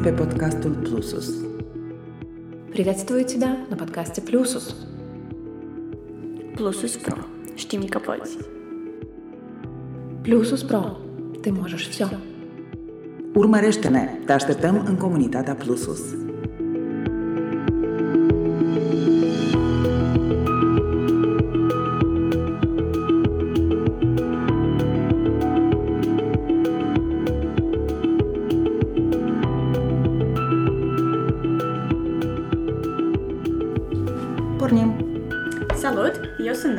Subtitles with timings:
[0.00, 1.28] pe podcastul Plusus.
[2.70, 4.74] Приветствую тебя на подкасте Плюсус.
[6.54, 7.16] Plusus Pro.
[7.54, 8.36] Știm că poți.
[10.22, 10.96] Плюсус Про.
[11.42, 12.06] Ты можешь все.
[13.34, 14.08] Urmărește-ne!
[14.26, 16.00] Te așteptăm în comunitatea Plusus.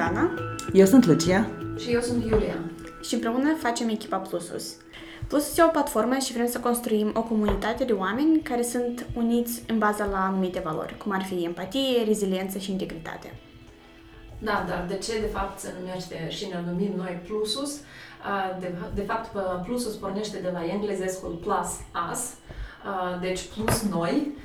[0.02, 0.30] Dana
[0.72, 1.50] Eu sunt Lucia.
[1.78, 2.58] Și eu sunt Iulia.
[3.02, 4.74] și împreună facem echipa Plusus.
[5.28, 9.62] Plusus e o platformă și vrem să construim o comunitate de oameni care sunt uniți
[9.66, 13.34] în baza la anumite valori, cum ar fi empatie, reziliență și integritate.
[14.38, 17.72] Da, dar de ce de fapt se numește și ne numim noi Plusus?
[17.72, 21.68] Uh, De, de fapt, uh, Plusus pornește de la englezescul plus
[22.12, 24.41] us, uh, deci plus noi, uh,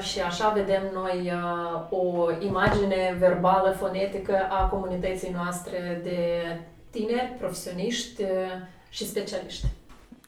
[0.00, 6.18] și așa vedem noi uh, o imagine verbală, fonetică a comunității noastre de
[6.90, 8.28] tineri, profesioniști uh,
[8.90, 9.66] și specialiști.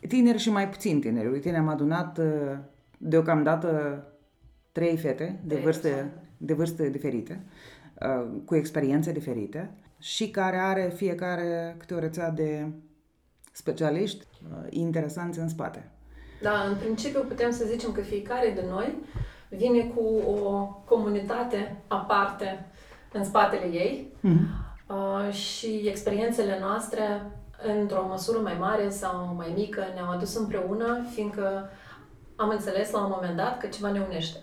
[0.08, 1.28] Tineri și mai puțin tineri.
[1.28, 2.56] Uite, ne-am adunat uh,
[2.98, 4.04] deocamdată
[4.72, 6.12] trei fete de Trei vârste, persoane.
[6.36, 7.44] de vârste diferite,
[8.00, 12.66] uh, cu experiențe diferite și care are fiecare câte o rețea de
[13.52, 15.90] specialiști uh, interesanți în spate.
[16.42, 18.94] Da, în principiu putem să zicem că fiecare de noi
[19.50, 22.66] vine cu o comunitate aparte
[23.12, 24.12] în spatele ei
[24.86, 27.22] uh, și experiențele noastre,
[27.80, 31.70] într-o măsură mai mare sau mai mică, ne-au adus împreună, fiindcă
[32.36, 34.38] am înțeles la un moment dat că ceva ne unește.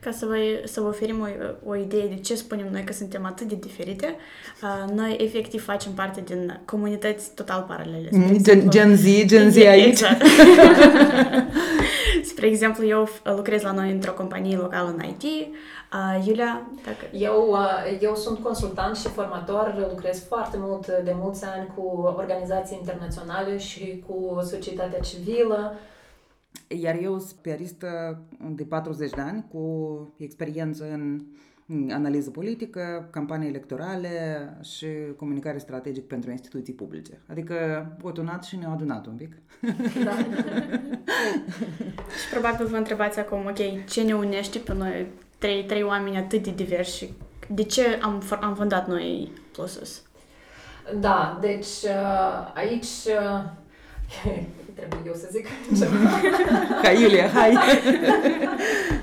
[0.00, 1.26] Ca să vă, să vă oferim o,
[1.70, 4.14] o idee de ce spunem noi că suntem atât de diferite,
[4.62, 8.06] uh, noi efectiv facem parte din comunități total paralele.
[8.06, 9.86] Spre Gen, exemplu- Gen Z, Gen Z aici.
[9.86, 10.22] Exact.
[12.24, 15.22] Spre exemplu, eu f- lucrez la noi într-o companie locală în IT.
[15.22, 17.16] Uh, Iulia, dacă...
[17.16, 22.76] Eu, uh, eu sunt consultant și formator, lucrez foarte mult, de mulți ani cu organizații
[22.80, 25.74] internaționale și cu societatea civilă.
[26.68, 28.18] Iar eu sunt piaristă
[28.48, 29.64] de 40 de ani cu
[30.18, 31.20] experiență în în
[31.90, 34.86] analiză politică, campanii electorale și
[35.16, 37.20] comunicare strategic pentru instituții publice.
[37.30, 39.32] Adică potunat și ne-au adunat un pic.
[40.04, 40.12] Da.
[42.20, 45.06] Și probabil vă întrebați acum, ok, ce ne unește pe noi
[45.38, 47.12] trei, trei oameni atât de diversi și
[47.48, 50.02] de ce am, for- am fondat noi Plusus?
[51.00, 53.44] Da, deci uh, aici uh,
[54.74, 55.46] trebuie eu să zic
[55.78, 55.96] ceva.
[56.82, 57.56] Hai, Iulia, hai!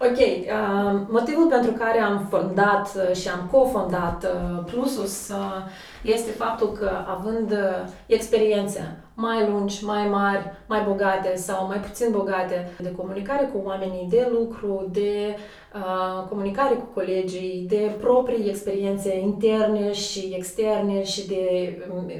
[0.00, 5.70] Ok, uh, motivul pentru care am fondat uh, și am cofondat uh, Plusus uh,
[6.02, 12.08] este faptul că având uh, experiențe mai lungi, mai mari, mai bogate sau mai puțin
[12.10, 15.36] bogate de comunicare cu oamenii, de lucru, de
[15.74, 22.10] uh, comunicare cu colegii, de proprii experiențe interne și externe și de um,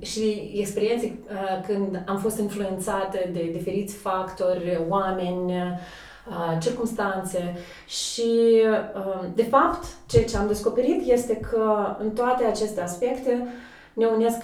[0.00, 5.78] și experiențe uh, când am fost influențate de diferiți factori, oameni, uh,
[6.60, 8.62] circumstanțe și,
[8.96, 13.46] uh, de fapt, ceea ce am descoperit este că în toate aceste aspecte
[13.92, 14.42] ne unesc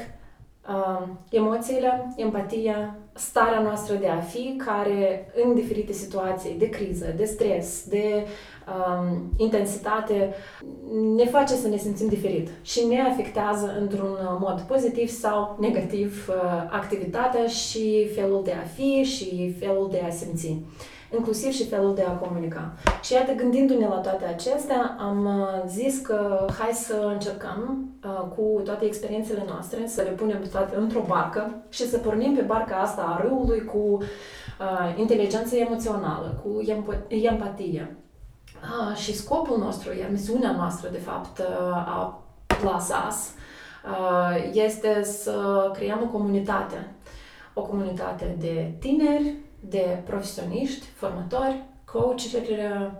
[0.69, 7.25] uh, emoțiile, empatia, starea noastră de a fi, care în diferite situații de criză, de
[7.25, 8.27] stres, de
[8.67, 10.35] um, intensitate,
[11.17, 16.35] ne face să ne simțim diferit și ne afectează într-un mod pozitiv sau negativ uh,
[16.71, 20.57] activitatea și felul de a fi și felul de a simți
[21.15, 22.73] inclusiv și felul de a comunica.
[23.03, 28.61] Și iată, gândindu-ne la toate acestea, am uh, zis că hai să încercăm uh, cu
[28.65, 33.03] toate experiențele noastre să le punem toate într-o barcă și să pornim pe barca asta
[33.03, 37.97] a râului cu uh, inteligență emoțională, cu emp- empatie.
[38.63, 42.25] Uh, și scopul nostru, iar misiunea noastră, de fapt, uh, a
[42.61, 43.35] Plasas,
[43.85, 46.95] uh, este să creăm o comunitate.
[47.55, 52.91] O comunitate de tineri, de profesioniști, formatori, coacheri, uh,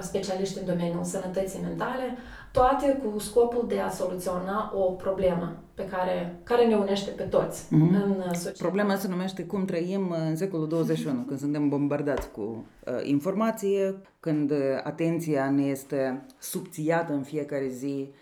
[0.00, 2.16] specialiști în domeniul sănătății mentale,
[2.52, 7.74] toate cu scopul de a soluționa o problemă pe care, care ne unește pe toți
[7.74, 7.94] Mhm.
[7.94, 8.56] în uh, societate.
[8.58, 12.40] Problema se numește cum trăim în secolul 21, când suntem bombardați cu
[12.86, 18.14] uh, informație, când uh, atenția ne este subțiată în fiecare zi uh, uh,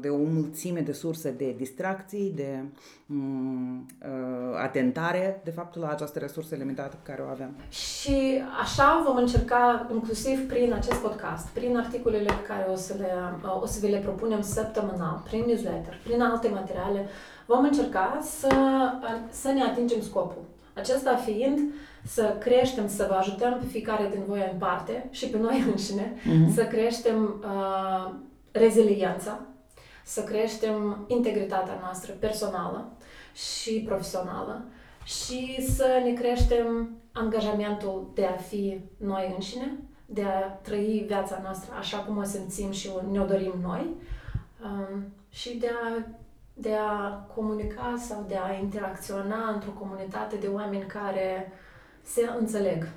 [0.00, 2.64] de o mulțime de surse de distracții, de
[3.06, 7.54] um, uh, atentare, de fapt, la această resursă limitată pe care o avem.
[7.68, 13.12] Și așa vom încerca, inclusiv prin acest podcast, prin articolele pe care o să, le,
[13.60, 17.06] o să vi le propunem săptămânal, prin newsletter, prin alte materiale,
[17.46, 18.48] vom încerca să,
[19.30, 20.42] să ne atingem scopul.
[20.74, 21.58] Acesta fiind
[22.04, 26.14] să creștem, să vă ajutăm pe fiecare din voi în parte și pe noi înșine,
[26.14, 26.54] uh-huh.
[26.54, 28.14] să creștem uh,
[28.58, 29.40] reziliența,
[30.04, 32.92] să creștem integritatea noastră personală
[33.34, 34.64] și profesională
[35.04, 41.74] și să ne creștem angajamentul de a fi noi înșine, de a trăi viața noastră
[41.78, 43.96] așa cum o simțim și ne-o dorim noi
[44.64, 46.06] um, și de a,
[46.54, 51.52] de a comunica sau de a interacționa într-o comunitate de oameni care
[52.02, 52.88] se înțeleg.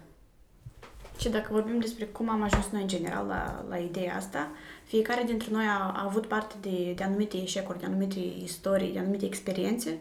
[1.21, 4.51] Și dacă vorbim despre cum am ajuns noi în general la, la ideea asta,
[4.83, 8.99] fiecare dintre noi a, a avut parte de, de anumite eșecuri, de anumite istorii, de
[8.99, 9.97] anumite experiențe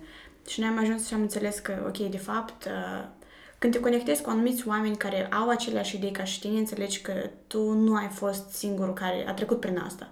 [0.48, 3.08] și noi am ajuns și am înțeles că, ok, de fapt, uh,
[3.58, 7.12] când te conectezi cu anumiți oameni care au aceleași idei ca și tine, înțelegi că
[7.46, 10.08] tu nu ai fost singurul care a trecut prin asta.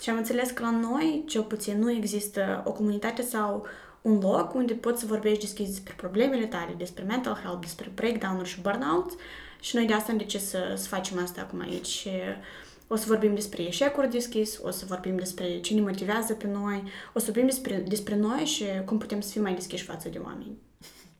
[0.00, 3.66] Și am înțeles că la noi, cel puțin, nu există o comunitate sau
[4.02, 8.48] un loc unde poți să vorbești deschis despre problemele tale, despre mental health, despre breakdown-uri
[8.48, 9.12] și burnout
[9.60, 12.08] și noi de asta am decis să, să facem asta acum aici.
[12.92, 16.82] O să vorbim despre eșecuri deschis, o să vorbim despre ce ne motivează pe noi,
[17.14, 20.18] o să vorbim despre, despre noi și cum putem să fim mai deschiși față de
[20.24, 20.58] oameni.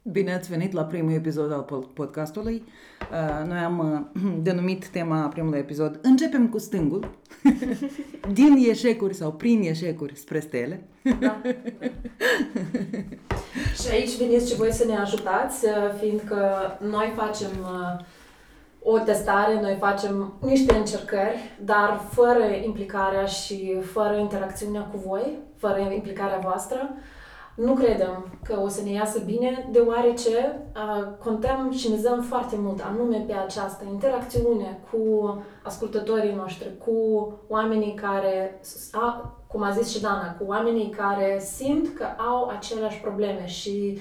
[0.03, 2.65] Bine ați venit la primul episod al podcastului.
[3.11, 3.79] Uh, noi am
[4.15, 7.11] uh, denumit tema primului episod Începem cu stângul.
[8.33, 10.89] Din eșecuri sau prin eșecuri spre stele.
[11.21, 11.41] Da.
[13.83, 16.39] și aici veniți și voi să ne ajutați, uh, fiindcă
[16.91, 17.51] noi facem
[18.83, 25.79] o testare, noi facem niște încercări, dar fără implicarea și fără interacțiunea cu voi, fără
[25.79, 26.95] implicarea voastră.
[27.55, 32.81] Nu credem că o să ne iasă bine, deoarece uh, contăm și mizăm foarte mult
[32.81, 36.93] anume pe această interacțiune cu ascultătorii noștri, cu
[37.49, 38.61] oamenii care,
[38.93, 43.99] a, cum a zis și Dana, cu oamenii care simt că au aceleași probleme și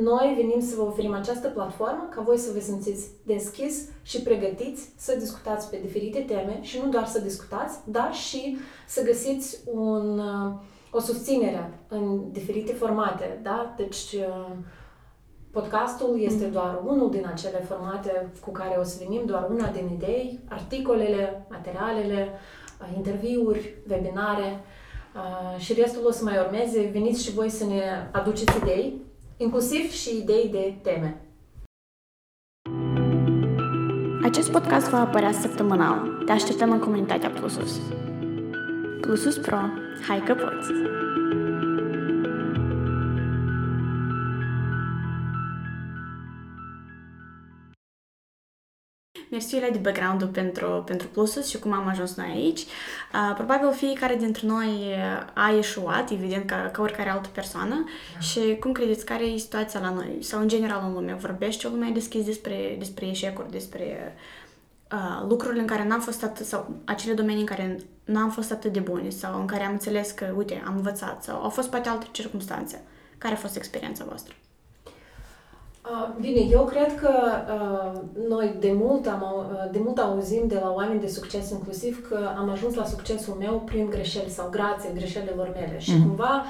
[0.00, 4.92] noi venim să vă oferim această platformă ca voi să vă simțiți deschis și pregătiți
[4.96, 8.56] să discutați pe diferite teme și nu doar să discutați, dar și
[8.86, 10.52] să găsiți un uh,
[10.96, 13.74] o susținere în diferite formate, da?
[13.76, 14.56] Deci uh,
[15.50, 19.90] podcastul este doar unul din acele formate cu care o să venim, doar una din
[19.94, 22.28] idei, articolele, materialele,
[22.80, 24.60] uh, interviuri, webinare
[25.14, 26.90] uh, și restul o să mai urmeze.
[26.92, 29.03] Veniți și voi să ne aduceți idei,
[29.36, 31.20] inclusiv și idei de teme.
[34.22, 36.22] Acest podcast va apărea săptămânal.
[36.26, 37.80] Te așteptăm în comunitatea Plusus.
[39.00, 39.58] Plusus Pro.
[40.08, 41.03] Hai că poți!
[49.34, 52.60] Mersi de background pentru, pentru plusus și cum am ajuns noi aici.
[52.60, 54.94] Uh, probabil fiecare dintre noi
[55.32, 57.84] a ieșuat, evident, ca, ca oricare altă persoană.
[58.14, 58.20] Da.
[58.20, 60.16] Și cum credeți, care e situația la noi?
[60.20, 61.14] Sau în general în lume?
[61.14, 64.14] Vorbește lumea deschis despre, despre eșecuri, despre
[64.92, 68.72] uh, lucrurile în care n-am fost atât, sau acele domenii în care n-am fost atât
[68.72, 71.88] de bune sau în care am înțeles că, uite, am învățat sau au fost poate
[71.88, 72.82] alte circunstanțe.
[73.18, 74.34] Care a fost experiența voastră?
[75.90, 77.10] Uh, bine, eu cred că
[77.54, 82.08] uh, noi de mult, am, uh, de mult auzim de la oameni de succes inclusiv
[82.08, 85.78] că am ajuns la succesul meu prin greșeli sau grație greșelilor mele.
[85.78, 86.02] Și mm-hmm.
[86.02, 86.44] cumva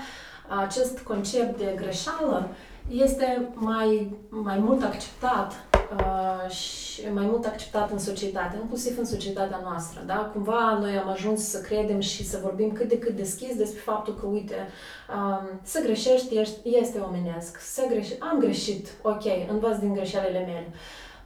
[0.62, 2.48] acest concept de greșeală
[2.90, 5.52] este mai, mai mult acceptat
[5.96, 10.02] uh, și mai mult acceptat în societate, inclusiv în societatea noastră.
[10.06, 10.30] Da?
[10.32, 14.14] Cumva noi am ajuns să credem și să vorbim cât de cât deschis despre faptul
[14.14, 14.54] că, uite,
[15.14, 20.72] um, să greșești este omenesc, să greș- am greșit, ok, învăț din greșelile mele.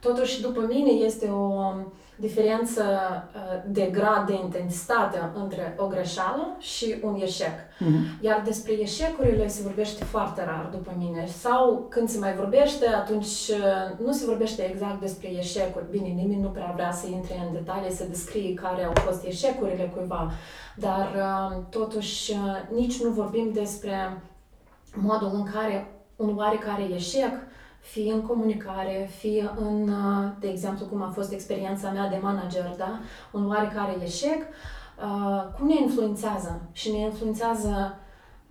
[0.01, 1.73] Totuși, după mine, este o
[2.19, 7.55] diferență uh, de grad de intensitate între o greșeală și un eșec.
[7.59, 8.21] Mm-hmm.
[8.21, 11.27] Iar despre eșecurile se vorbește foarte rar, după mine.
[11.27, 15.91] Sau când se mai vorbește, atunci uh, nu se vorbește exact despre eșecuri.
[15.91, 19.93] Bine, nimeni nu prea vrea să intre în detalii, să descrie care au fost eșecurile
[19.95, 20.33] cuiva,
[20.77, 22.37] dar uh, totuși
[22.75, 24.23] nici nu vorbim despre
[24.95, 27.33] modul în care un oarecare eșec
[27.91, 32.75] fie în comunicare, fie în, uh, de exemplu, cum a fost experiența mea de manager,
[32.77, 33.01] da?
[33.33, 37.99] un oarecare eșec, uh, cum ne influențează și ne influențează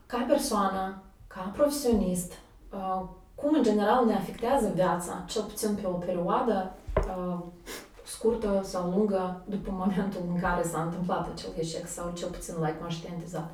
[0.05, 2.33] ca persoană, ca profesionist,
[2.73, 3.01] uh,
[3.35, 6.71] cum în general ne afectează viața, cel puțin pe o perioadă
[8.05, 12.77] scurtă sau lungă după momentul în care s-a întâmplat acel eșec sau cel puțin l-ai
[12.81, 13.49] conștientizat.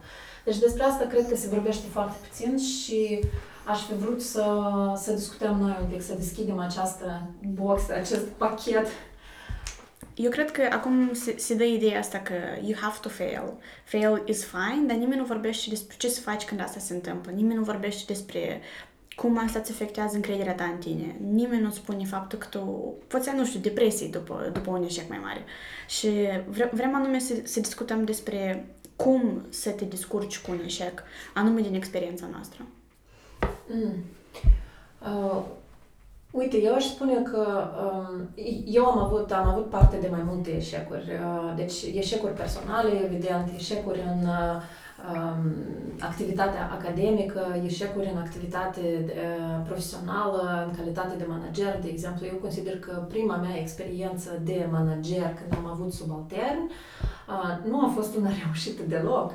[0.46, 3.30] Deci despre asta cred că se vorbește foarte puțin și uh,
[3.65, 4.46] aș fi vrut să,
[4.96, 8.88] să discutăm noi un pic, să deschidem această box, acest pachet.
[10.15, 13.53] Eu cred că acum se, se dă ideea asta că you have to fail.
[13.84, 17.32] Fail is fine, dar nimeni nu vorbește despre ce să faci când asta se întâmplă.
[17.32, 18.62] Nimeni nu vorbește despre
[19.15, 21.15] cum asta îți afectează încrederea ta în tine.
[21.32, 25.10] Nimeni nu spune faptul că tu poți să nu știu, depresie după, după un eșec
[25.10, 25.43] mai mare.
[25.88, 26.10] Și
[26.48, 28.65] vre, vrem anume să, să discutăm despre
[28.96, 31.03] cum să te descurci cu un eșec,
[31.34, 32.65] anume din experiența noastră.
[33.67, 34.03] Mm.
[35.01, 35.41] Uh,
[36.32, 38.29] uite, eu aș spune că um,
[38.65, 41.12] eu am avut, am avut parte de mai multe eșecuri.
[41.12, 44.62] Uh, deci eșecuri personale, evident, eșecuri în uh,
[45.12, 45.51] um,
[46.00, 52.25] activitatea academică, eșecuri în activitate uh, profesională, în calitate de manager, de exemplu.
[52.25, 56.62] Eu consider că prima mea experiență de manager când am avut subaltern
[57.27, 59.32] uh, nu a fost una reușită deloc.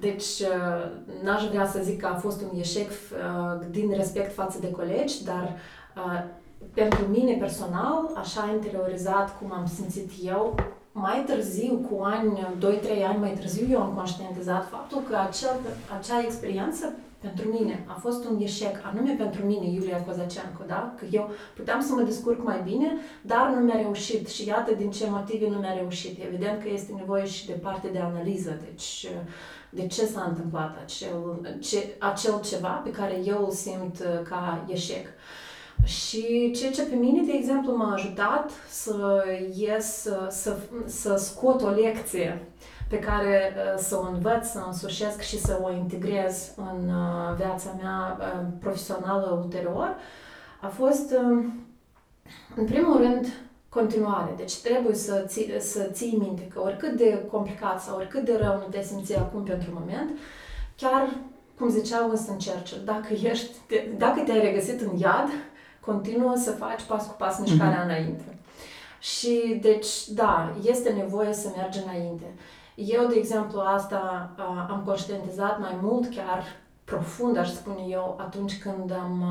[0.00, 0.90] Deci, uh,
[1.22, 5.24] n-aș vrea să zic că a fost un eșec uh, din respect față de colegi,
[5.24, 5.56] dar
[5.96, 6.24] uh,
[6.74, 10.54] pentru mine personal, așa a interiorizat cum am simțit eu,
[10.92, 15.56] mai târziu, cu ani, 2-3 ani mai târziu, eu am conștientizat faptul că acel,
[15.98, 20.94] acea experiență pentru mine a fost un eșec, anume pentru mine, Iulia Cozaceancu, da?
[20.98, 24.90] Că eu puteam să mă descurc mai bine, dar nu mi-a reușit și iată din
[24.90, 26.22] ce motive nu mi-a reușit.
[26.26, 29.06] Evident că este nevoie și de parte de analiză, deci
[29.76, 35.06] de ce s-a întâmplat acel, ce, acel ceva pe care eu îl simt ca eșec.
[35.84, 40.56] Și ceea ce pe mine, de exemplu, m-a ajutat să ies, să,
[40.86, 42.46] să scot o lecție
[42.88, 47.36] pe care uh, să o învăț, să o însușesc și să o integrez în uh,
[47.36, 49.96] viața mea uh, profesională ulterior,
[50.60, 51.10] a fost,
[52.56, 53.26] în primul rând,
[53.78, 54.32] continuare.
[54.36, 58.56] Deci trebuie să ții, să ții minte că oricât de complicat sau oricât de rău
[58.58, 60.10] nu te simți acum pentru moment,
[60.76, 61.08] chiar,
[61.58, 63.56] cum zicea Winston Churchill, dacă, ești,
[63.98, 65.28] dacă te-ai regăsit în iad,
[65.80, 67.88] continuă să faci pas cu pas mișcarea mm-hmm.
[67.88, 68.38] înainte.
[69.00, 72.34] Și deci, da, este nevoie să mergi înainte.
[72.74, 74.30] Eu, de exemplu, asta
[74.68, 76.44] am conștientizat mai mult, chiar
[76.84, 79.24] profund, aș spune eu, atunci când am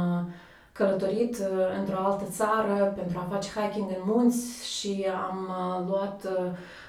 [0.77, 1.37] călătorit
[1.79, 5.49] într-o altă țară pentru a face hiking în munți și am
[5.87, 6.27] luat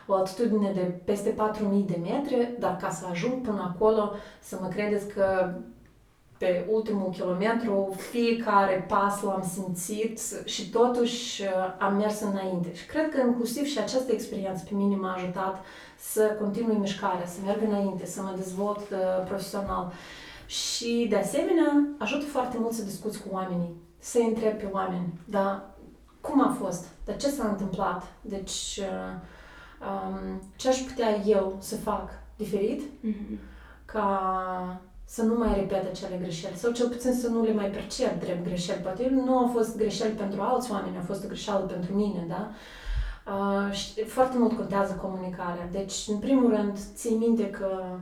[0.07, 4.69] o altitudine de peste 4000 de metri, dar ca să ajung până acolo, să mă
[4.69, 5.55] credeți că
[6.39, 12.75] pe ultimul kilometru, fiecare pas l-am simțit și totuși uh, am mers înainte.
[12.75, 15.65] Și cred că inclusiv și această experiență pe mine m-a ajutat
[15.99, 19.93] să continui mișcarea, să merg înainte, să mă dezvolt uh, profesional.
[20.47, 25.75] Și de asemenea, ajută foarte mult să discuți cu oamenii, să întreb pe oameni, dar
[26.21, 29.13] cum a fost, dar ce s-a întâmplat, deci uh,
[29.81, 33.39] um, ce aș putea eu să fac diferit mm-hmm.
[33.85, 38.21] ca să nu mai repet acele greșeli sau cel puțin să nu le mai percep
[38.21, 38.83] drept greșeli.
[38.83, 42.51] Poate nu au fost greșeli pentru alți oameni, a fost o greșeală pentru mine, da?
[43.33, 45.69] Uh, și foarte mult contează comunicarea.
[45.73, 47.99] Deci, în primul rând, ții minte că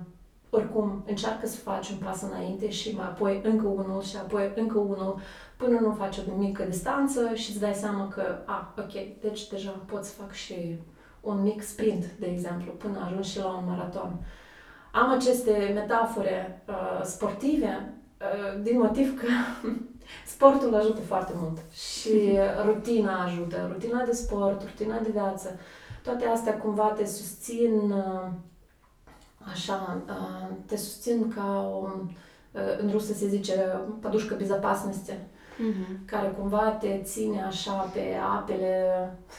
[0.55, 4.79] oricum încearcă să faci un pas înainte și mai apoi încă unul și apoi încă
[4.79, 5.19] unul
[5.57, 9.71] până nu faci o mică distanță și îți dai seama că, a, ok, deci deja
[9.87, 10.79] pot să fac și
[11.21, 14.19] un mic sprint, de exemplu, până ajung și la un maraton.
[14.19, 14.25] Uh,
[14.95, 19.27] am aceste metafore uh, sportive uh, din motiv că
[20.35, 25.59] sportul ajută foarte mult și rutina ajută, rutina de sport, rutina de viață,
[26.03, 28.29] toate astea cumva te susțin uh,
[29.52, 31.88] așa, uh, te susțin ca o,
[32.52, 36.06] uh, în rusă se zice, padușcă безопасности uh-huh.
[36.06, 38.02] care cumva te ține așa pe
[38.38, 38.84] apele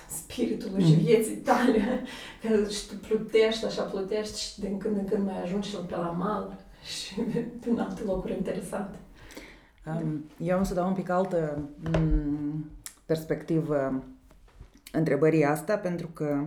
[0.08, 0.86] spiritului uh-huh.
[0.86, 1.04] și mhm.
[1.04, 2.02] vieții tale,
[2.42, 5.96] că și tu plutești, așa plutești și din când în când mai ajungi și pe
[5.96, 7.20] la mal și
[7.70, 8.98] în alte locuri interesante.
[10.36, 12.70] Eu am să dau un pic altă mm,
[13.06, 14.02] perspectivă
[14.92, 16.44] întrebării asta, pentru că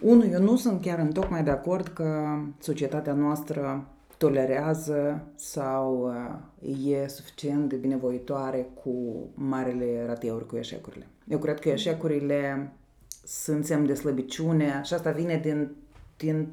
[0.00, 6.14] unul, eu nu sunt chiar în tocmai de acord că societatea noastră tolerează sau
[6.60, 8.92] uh, e suficient de binevoitoare cu
[9.34, 11.06] marele rateuri, cu eșecurile.
[11.28, 12.72] Eu cred că eșecurile
[13.24, 15.70] sunt semn de slăbiciune și asta vine din,
[16.16, 16.48] din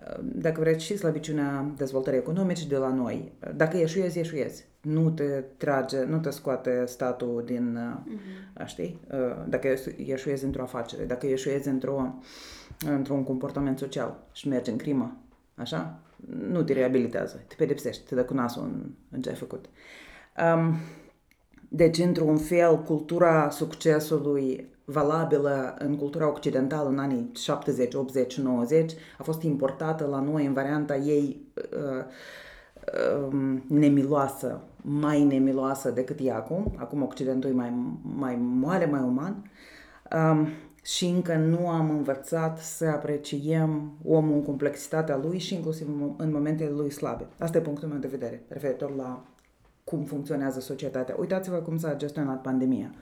[0.00, 3.32] uh, dacă vreți, și slăbiciunea dezvoltării economice de la noi.
[3.56, 4.64] Dacă eșuezi, eșuezi.
[4.80, 8.66] Nu te trage, nu te scoate statul din, uh-huh.
[8.66, 9.00] știi,
[9.48, 9.74] dacă
[10.06, 12.18] eșuezi într-o afacere, dacă eșuezi într-o,
[12.86, 15.16] într-un comportament social și mergi în crimă,
[15.54, 15.98] așa?
[16.50, 19.64] nu te reabilitează, te pedepsește, te dă cu nasul în, în ce ai făcut.
[20.54, 20.74] Um,
[21.68, 29.22] deci, într-un fel, cultura succesului valabilă în cultura occidentală în anii 70, 80, 90 a
[29.22, 32.04] fost importată la noi în varianta ei uh,
[33.28, 36.74] uh, nemiloasă, mai nemiloasă decât e acum.
[36.76, 39.50] Acum Occidentul e mai, mai moale, mai uman.
[40.12, 40.48] Um,
[40.84, 46.70] și încă nu am învățat să apreciem omul în complexitatea lui și inclusiv în momentele
[46.70, 47.26] lui slabe.
[47.38, 49.24] Asta e punctul meu de vedere, referitor la
[49.84, 51.14] cum funcționează societatea.
[51.18, 52.94] Uitați-vă cum s-a gestionat pandemia.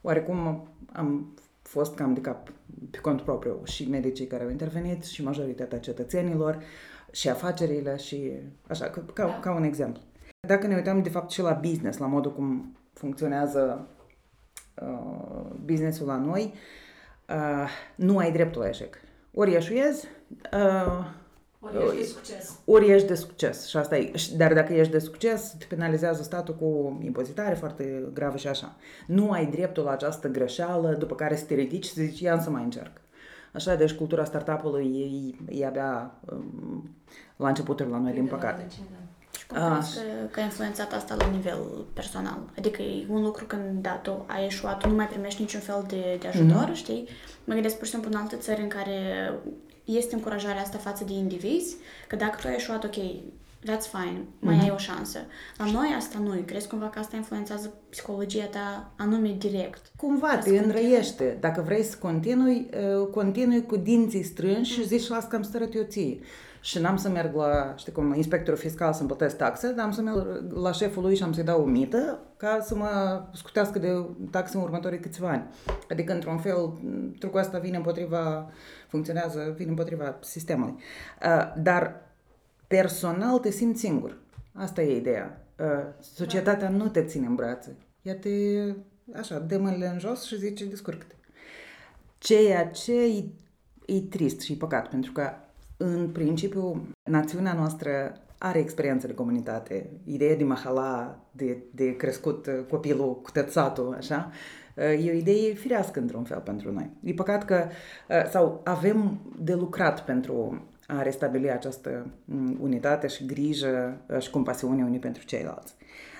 [0.00, 2.52] Oarecum am fost cam de cap
[2.90, 6.62] pe cont propriu și medicii care au intervenit și majoritatea cetățenilor
[7.10, 8.32] și afacerile și
[8.66, 10.02] așa, ca, ca, ca un exemplu.
[10.46, 13.88] Dacă ne uităm de fapt și la business, la modul cum funcționează
[14.82, 16.88] uh, businessul la noi, uh,
[17.94, 18.96] nu ai dreptul la eșec.
[19.34, 20.06] Ori eșuiezi,
[20.52, 21.06] uh,
[21.60, 22.58] ori ești de succes.
[22.64, 24.12] Ori ești de succes și asta e.
[24.36, 28.76] Dar dacă ești de succes, te penalizează statul cu impozitare foarte gravă și așa.
[29.06, 32.40] Nu ai dreptul la această greșeală după care să te ridici și să zici, ia
[32.40, 33.00] să mai încerc.
[33.52, 36.90] Așa, deci cultura startup-ului e, e abia um,
[37.36, 38.66] la începutul la noi, din păcate.
[39.50, 42.38] Și cum A, crezi că, că a influențat asta la nivel personal?
[42.58, 45.84] Adică e un lucru când, da, tu ai eșuat, tu nu mai primești niciun fel
[45.88, 46.76] de, de ajutor, mm-hmm.
[46.76, 47.08] știi?
[47.44, 48.98] Mă gândesc, pur și simplu, în alte țări în care
[49.84, 51.76] este încurajarea asta față de indivizi,
[52.08, 52.94] că dacă tu ai eșuat, ok,
[53.64, 54.62] that's fine, mai mm-hmm.
[54.62, 55.18] ai o șansă.
[55.56, 59.92] La noi asta nu Crezi cumva că asta influențează psihologia ta anume direct?
[59.96, 61.36] Cumva, te înrăiește.
[61.40, 65.74] Dacă vrei să continui, uh, continui cu dinții strânși și zici, las că am stărăt
[65.74, 66.18] eu ție.
[66.60, 70.00] Și n-am să merg la, știi cum, inspectorul fiscal să-mi plătesc taxe, dar am să
[70.00, 74.04] merg la șeful lui și am să-i dau o mită ca să mă scutească de
[74.30, 75.44] taxe în următorii câțiva ani.
[75.90, 76.72] Adică, într-un fel,
[77.18, 78.50] trucul ăsta vine împotriva,
[78.88, 80.74] funcționează, vine împotriva sistemului.
[81.24, 82.00] Uh, dar
[82.66, 84.16] personal te simți singur.
[84.54, 85.46] Asta e ideea.
[85.58, 85.66] Uh,
[86.00, 87.76] societatea nu te ține în brațe.
[88.02, 88.30] Ea te,
[89.14, 91.14] așa, dă mâinile în jos și zice, descurcă-te.
[92.18, 93.24] Ceea ce e,
[93.86, 95.30] e trist și e păcat, pentru că
[95.82, 103.20] în principiu, națiunea noastră are experiență de comunitate, ideea de mahala, de, de crescut copilul
[103.20, 104.30] cu tățatul, așa,
[104.76, 106.90] e o idee firească într-un fel pentru noi.
[107.02, 107.66] E păcat că,
[108.30, 112.06] sau avem de lucrat pentru a restabili această
[112.60, 115.74] unitate și grijă și compasiune unii pentru ceilalți.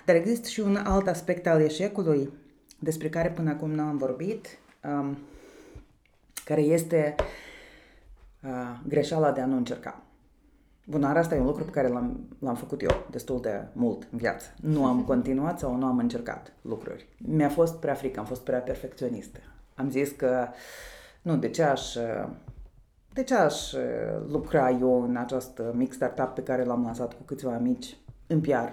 [0.05, 2.31] Dar există și un alt aspect al eșecului
[2.79, 4.59] despre care până acum nu am vorbit,
[6.44, 7.25] care este uh,
[8.42, 8.50] uh,
[8.88, 10.03] greșeala de a nu încerca.
[10.87, 14.18] Bunar, asta e un lucru pe care l-am, l-am făcut eu destul de mult în
[14.18, 14.46] viață.
[14.61, 17.09] Nu am continuat sau nu am încercat lucruri.
[17.18, 19.38] Mi-a fost prea frică, am fost prea perfecționistă.
[19.74, 20.48] Am zis că
[21.22, 21.94] nu, de ce aș,
[23.12, 23.72] de ce aș
[24.26, 28.72] lucra eu în acest mic startup pe care l-am lansat cu câțiva amici în PR.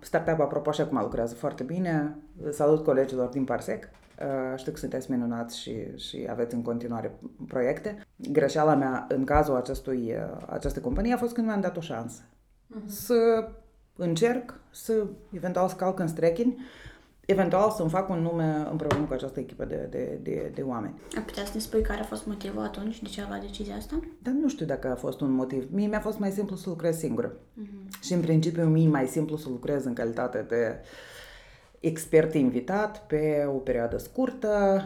[0.00, 2.16] Startup-ul, apropo, așa cum lucrează foarte bine.
[2.50, 3.88] Salut colegilor din Parsec.
[4.22, 8.06] Uh, știu că sunteți minunați și, și aveți în continuare proiecte.
[8.16, 12.22] Greșeala mea în cazul acestui, uh, acestei companii a fost când mi-am dat o șansă.
[12.22, 12.86] Uh-huh.
[12.86, 13.48] Să
[13.96, 16.58] încerc, să eventual să calc în strechin,
[17.26, 20.94] eventual să-mi fac un nume împreună cu această echipă de, de, de, de oameni.
[21.16, 23.74] Ar putea să ne spui care a fost motivul atunci de ce a luat decizia
[23.76, 24.00] asta?
[24.22, 25.68] Dar nu știu dacă a fost un motiv.
[25.70, 27.32] Mie mi-a fost mai simplu să lucrez singură.
[27.32, 28.00] Uh-huh.
[28.00, 31.11] Și în principiu mie mai simplu să lucrez în calitate de uh,
[31.82, 34.82] expert invitat pe o perioadă scurtă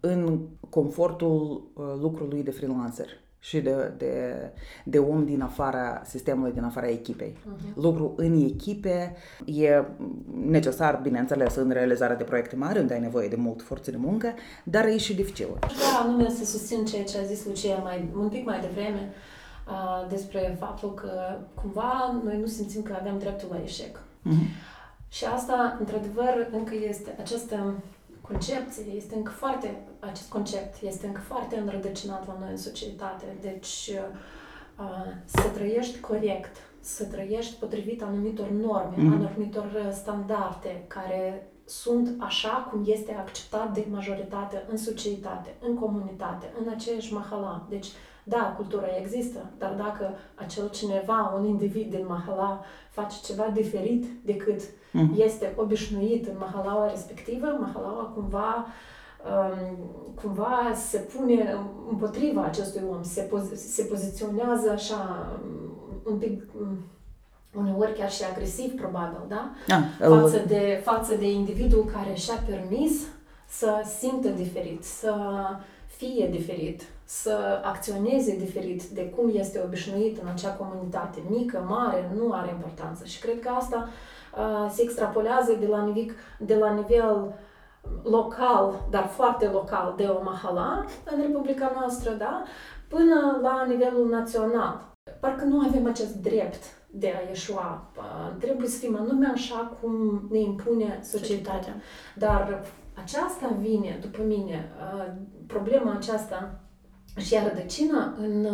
[0.00, 3.06] în confortul uh, lucrului de freelancer
[3.38, 4.34] și de, de,
[4.84, 7.36] de om din afara sistemului, din afara echipei.
[7.36, 7.74] Uh-huh.
[7.74, 9.84] Lucru în echipe e
[10.46, 14.34] necesar, bineînțeles, în realizarea de proiecte mari, unde ai nevoie de mult forță de muncă,
[14.64, 15.48] dar e și dificil.
[15.60, 19.12] Da, anume să susțin ceea ce a zis Lucia mai, un pic mai devreme
[19.68, 23.98] uh, despre faptul că cumva noi nu simțim că avem dreptul la eșec.
[23.98, 24.76] Uh-huh.
[25.08, 27.74] Și asta, într-adevăr, încă este această
[28.20, 33.24] concepție, este încă foarte, acest concept este încă foarte înrădăcinat la noi în societate.
[33.40, 39.26] Deci, uh, să trăiești corect, să trăiești potrivit anumitor norme, mm.
[39.26, 46.72] anumitor standarde care sunt așa cum este acceptat de majoritate în societate, în comunitate, în
[46.72, 47.66] aceeași mahala.
[47.68, 47.86] Deci,
[48.24, 54.60] da, cultura există, dar dacă acel cineva, un individ din mahala, face ceva diferit decât
[54.94, 55.24] mm-hmm.
[55.24, 58.66] este obișnuit în mahalaua respectivă, mahalaua cumva
[59.24, 59.76] um,
[60.22, 61.56] cumva se pune
[61.90, 66.78] împotriva acestui om, se, pozi- se poziționează așa um, un pic um,
[67.54, 69.50] uneori chiar și agresiv, probabil, da?
[69.68, 72.92] Ah, față, de, față de individul care și-a permis
[73.48, 75.14] să simtă diferit, să
[75.86, 82.32] fie diferit, să acționeze diferit de cum este obișnuit în acea comunitate, mică, mare, nu
[82.32, 83.04] are importanță.
[83.04, 83.92] Și cred că asta uh,
[84.68, 87.34] se extrapolează de la, nivel, de la nivel
[88.02, 92.42] local, dar foarte local, de o mahala în Republica noastră, da?
[92.88, 94.96] până la nivelul național.
[95.20, 97.90] Parcă nu avem acest drept de a ieșua.
[98.38, 101.74] Trebuie să fim anume așa cum ne impune societatea.
[102.14, 104.72] Dar aceasta vine, după mine,
[105.46, 106.60] problema aceasta
[107.16, 108.46] și a rădăcina în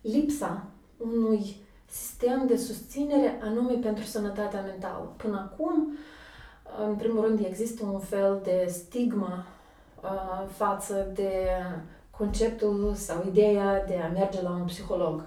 [0.00, 1.56] lipsa unui
[1.90, 5.12] sistem de susținere anume pentru sănătatea mentală.
[5.16, 5.96] Până acum,
[6.86, 9.46] în primul rând, există un fel de stigmă
[10.02, 11.32] uh, față de
[12.10, 15.22] conceptul sau ideea de a merge la un psiholog,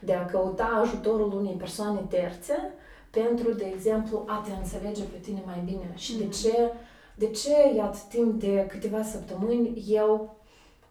[0.00, 2.72] de a căuta ajutorul unei persoane terțe
[3.10, 5.92] pentru, de exemplu, a te înțelege pe tine mai bine.
[5.94, 6.32] Și de mhm.
[6.32, 6.72] ce,
[7.14, 10.36] de ce, iată, timp de câteva săptămâni, eu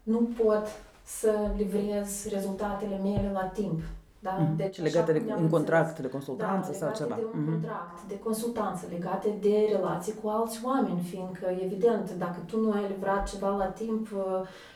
[0.02, 0.66] nu pot
[1.04, 3.80] să livrez rezultatele mele la timp.
[4.24, 4.36] Da?
[4.38, 4.56] Mm-hmm.
[4.56, 7.14] Deci, legate de un contract de consultanță da, sau ceva.
[7.14, 7.50] de un mm-hmm.
[7.50, 12.84] contract de consultanță, legate de relații cu alți oameni, fiindcă, evident, dacă tu nu ai
[12.88, 14.22] livrat ceva la timp uh,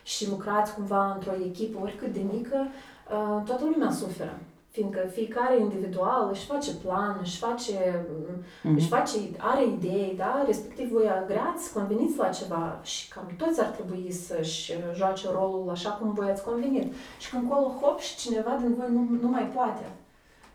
[0.03, 4.39] și lucrați cumva într-o echipă oricât de mică, uh, toată lumea suferă
[4.79, 8.77] fiindcă fiecare individual își face plan, își face, mm-hmm.
[8.77, 10.43] își face, are idei, da?
[10.47, 15.91] Respectiv voi agreați, conveniți la ceva și cam toți ar trebui să-și joace rolul așa
[15.91, 16.95] cum voi ați convenit.
[17.19, 19.85] Și când colo hop și cineva din voi nu, nu mai poate.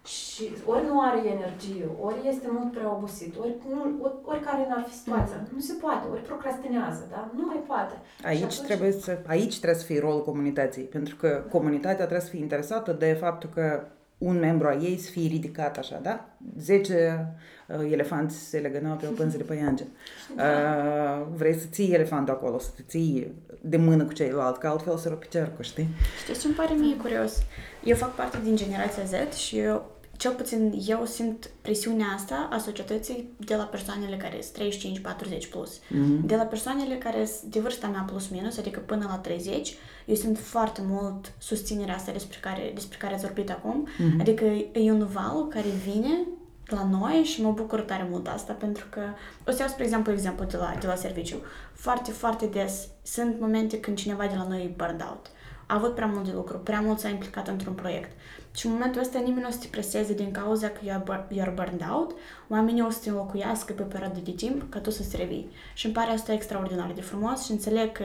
[0.06, 4.96] Și ori nu are energie, ori este mult prea obosit, ori nu, oricare n-ar fi
[4.96, 5.36] situația.
[5.40, 5.48] Mm.
[5.54, 7.32] Nu se poate, ori procrastinează, da?
[7.36, 7.94] Nu mai poate.
[8.24, 8.60] Aici, atunci...
[8.60, 12.92] trebuie să, aici trebuie să fie rolul comunității, pentru că comunitatea trebuie să fie interesată
[12.92, 13.88] de faptul că
[14.24, 16.30] un membru a ei să fie ridicat așa, da?
[16.60, 17.28] Zece
[17.68, 19.84] uh, elefanți se legănau pe o pânză de păiange.
[20.34, 24.98] Uh, vrei să ții elefantul acolo, să te ții de mână cu ceilalți, că altfel
[24.98, 25.88] să rupi cercul, știi?
[26.24, 27.44] Știți ce îmi pare mie curios?
[27.84, 29.92] Eu fac parte din generația Z și eu
[30.24, 35.04] cel puțin eu simt presiunea asta a societății de la persoanele care sunt
[35.46, 35.78] 35-40 plus.
[35.78, 36.26] Mm-hmm.
[36.26, 40.16] De la persoanele care sunt de vârsta mea plus minus, adică până la 30, eu
[40.16, 43.88] simt foarte mult susținerea asta despre care, despre care ați vorbit acum.
[43.88, 44.20] Mm-hmm.
[44.20, 46.28] Adică e un val care vine
[46.66, 49.02] la noi și mă bucur tare mult asta pentru că
[49.48, 51.38] o să iau, spre exemplu, exemplu de la, de la serviciu.
[51.74, 55.32] Foarte, foarte des sunt momente când cineva de la noi e burned out.
[55.68, 58.12] A avut prea mult de lucru, prea mult s-a implicat într-un proiect
[58.56, 61.86] și în momentul ăsta nimeni nu o să te preseze din cauza că you're burned
[61.92, 62.16] out,
[62.48, 65.52] oamenii o să te înlocuiască pe o perioadă de timp ca tu să-ți revii.
[65.74, 68.04] Și îmi pare asta extraordinar de frumos și înțeleg că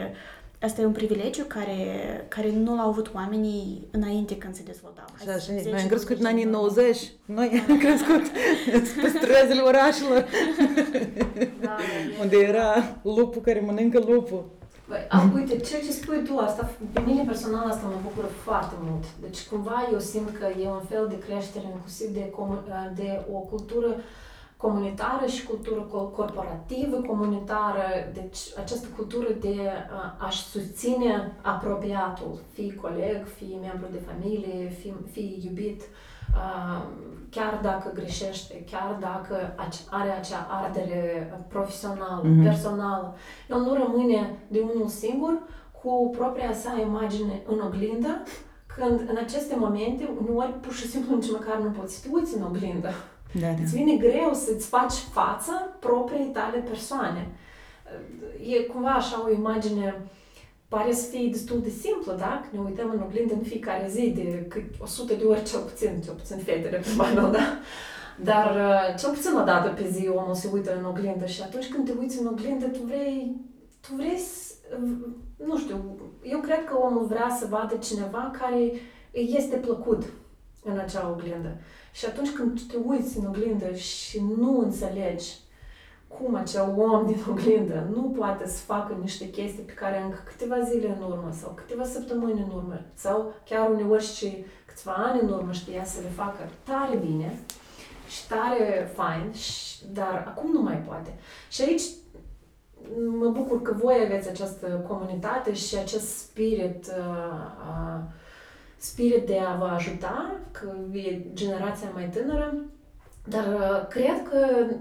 [0.61, 1.77] asta e un privilegiu care,
[2.29, 5.05] care nu l-au avut oamenii înainte când se dezvoltau.
[5.21, 5.53] Așa, așa.
[5.71, 6.99] Noi am crescut în anii 90.
[7.25, 8.29] Noi am crescut
[9.03, 10.27] pe străzile orașelor.
[11.61, 11.77] Da,
[12.21, 14.45] unde era lupul care mănâncă lupul.
[14.89, 18.75] Băi, a, uite, ceea ce spui tu, asta, pe mine personal asta mă bucură foarte
[18.81, 19.05] mult.
[19.21, 22.33] Deci cumva eu simt că e un fel de creștere inclusiv de,
[22.95, 23.95] de o cultură
[24.57, 25.81] comunitară și cultură
[26.17, 29.57] corporativă comunitară, deci această cultură de
[30.19, 35.83] a-și susține apropiatul, fie coleg, fie membru de familie, fie, fie iubit,
[37.31, 39.55] chiar dacă greșește, chiar dacă
[39.91, 42.45] are acea ardere profesională, mm-hmm.
[42.45, 43.17] personală,
[43.51, 45.39] el nu rămâne de unul singur
[45.83, 48.23] cu propria sa imagine în oglindă,
[48.67, 52.37] când în aceste momente, uneori pur și simplu nici măcar nu poți să te uiți
[52.37, 52.91] în oglindă.
[53.33, 53.63] Da, da.
[53.63, 57.29] Îți vine greu să-ți faci față propriei tale persoane.
[58.47, 59.95] E cumva așa o imagine
[60.69, 62.41] pare să fie destul de simplu, da?
[62.43, 66.01] Că ne uităm în oglindă în fiecare zi de cât 100 de ori cel puțin,
[66.05, 67.59] cel puțin fetele pe banul, da?
[68.23, 71.69] Dar uh, cel puțin o dată pe zi omul se uită în oglindă și atunci
[71.69, 73.37] când te uiți în oglindă, tu vrei,
[73.81, 74.55] tu vrei să,
[75.47, 78.57] nu știu, eu cred că omul vrea să vadă cineva care
[79.13, 80.03] îi este plăcut
[80.65, 81.57] în acea oglindă.
[81.93, 85.35] Și atunci când tu te uiți în oglindă și nu înțelegi
[86.09, 90.61] cum acel om din oglindă nu poate să facă niște chestii pe care încă câteva
[90.61, 95.29] zile în urmă sau câteva săptămâni în urmă sau chiar uneori și câțiva ani în
[95.29, 97.39] urmă știa să le facă tare bine
[98.09, 99.33] și tare fain,
[99.93, 101.15] dar acum nu mai poate.
[101.51, 101.83] Și aici
[103.19, 108.01] mă bucur că voi aveți această comunitate și acest spirit uh, uh,
[108.77, 112.55] spirit de a vă ajuta, că e generația mai tânără,
[113.29, 114.39] dar uh, cred că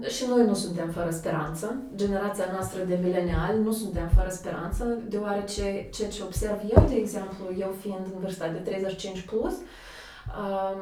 [0.08, 1.76] și noi nu suntem fără speranță.
[1.94, 7.44] Generația noastră de mileniali nu suntem fără speranță, deoarece ceea ce observ eu, de exemplu,
[7.58, 10.80] eu fiind în vârsta de 35 plus, um,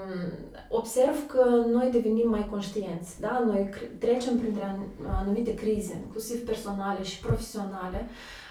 [0.69, 3.43] observ că noi devenim mai conștienți, da?
[3.47, 4.79] Noi trecem printre
[5.21, 8.09] anumite crize, inclusiv personale și profesionale,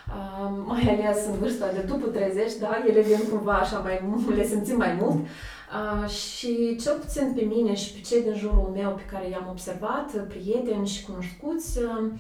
[0.07, 2.83] um, mai ales în vârsta de după 30, da?
[2.87, 4.01] Ele vin cumva așa mai,
[4.35, 5.15] le simțim mai mult.
[5.15, 5.54] Uh,
[6.07, 10.27] și cel puțin pe mine și pe cei din jurul meu pe care i-am observat,
[10.27, 12.11] prieteni și cunoscuți, uh,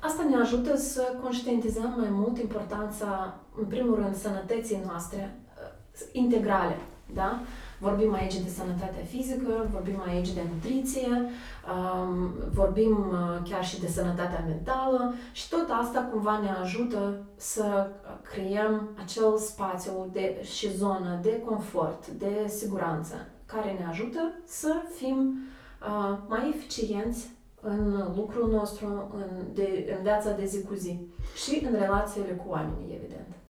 [0.00, 6.76] asta ne ajută să conștientizăm mai mult importanța, în primul rând, sănătății noastre uh, integrale.
[7.12, 7.40] Da?
[7.78, 13.86] Vorbim aici de sănătatea fizică, vorbim aici de nutriție, um, vorbim uh, chiar și de
[13.86, 17.90] sănătatea mentală și tot asta cumva ne ajută să
[18.22, 23.14] creăm acel spațiu de, și zonă de confort, de siguranță,
[23.46, 25.38] care ne ajută să fim
[25.82, 27.28] uh, mai eficienți
[27.60, 30.98] în lucrul nostru, în, de, în viața de zi cu zi
[31.44, 33.43] și în relațiile cu oamenii, evident.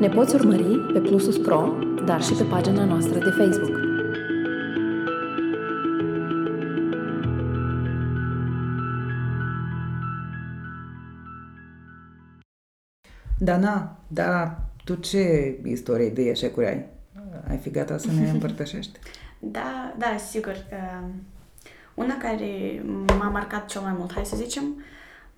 [0.00, 3.78] Ne poți urmări pe Plusus Pro, dar și pe pagina noastră de Facebook.
[13.38, 16.86] Dana, da, tu ce istorie de eșecuri ai?
[17.48, 18.98] Ai fi gata să ne împărtășești?
[19.38, 20.66] Da, da, sigur.
[20.72, 21.08] Uh,
[21.94, 22.82] una care
[23.18, 24.84] m-a marcat cel mai mult, hai să zicem,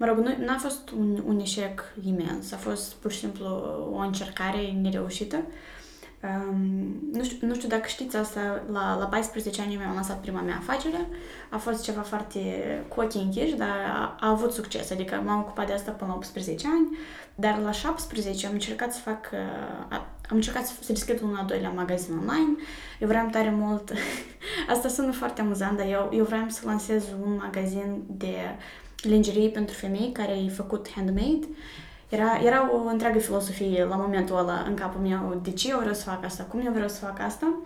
[0.00, 3.46] mă rog, nu n-a fost un, un eșec imens, a fost pur și simplu
[3.92, 5.36] o încercare nereușită.
[6.22, 6.56] Um,
[7.12, 10.56] nu, știu, nu știu dacă știți asta, la, la 14 ani mi-am lansat prima mea
[10.56, 11.06] afacere.
[11.50, 12.40] A fost ceva foarte
[12.88, 14.90] cu ochii închiși, dar a, a avut succes.
[14.90, 16.98] Adică m-am ocupat de asta până la 18 ani,
[17.34, 21.46] dar la 17 am încercat să fac, uh, am încercat să, să deschid un al
[21.46, 22.56] doilea magazin online.
[23.00, 23.92] Eu vreau tare mult,
[24.74, 28.34] asta sună foarte amuzant, dar eu, eu vreau să lansez un magazin de
[29.02, 31.48] lingerie pentru femei care e făcut handmade.
[32.08, 35.94] Era, era o întreagă filosofie la momentul ăla în capul meu, de ce eu vreau
[35.94, 37.58] să fac asta, cum eu vreau să fac asta.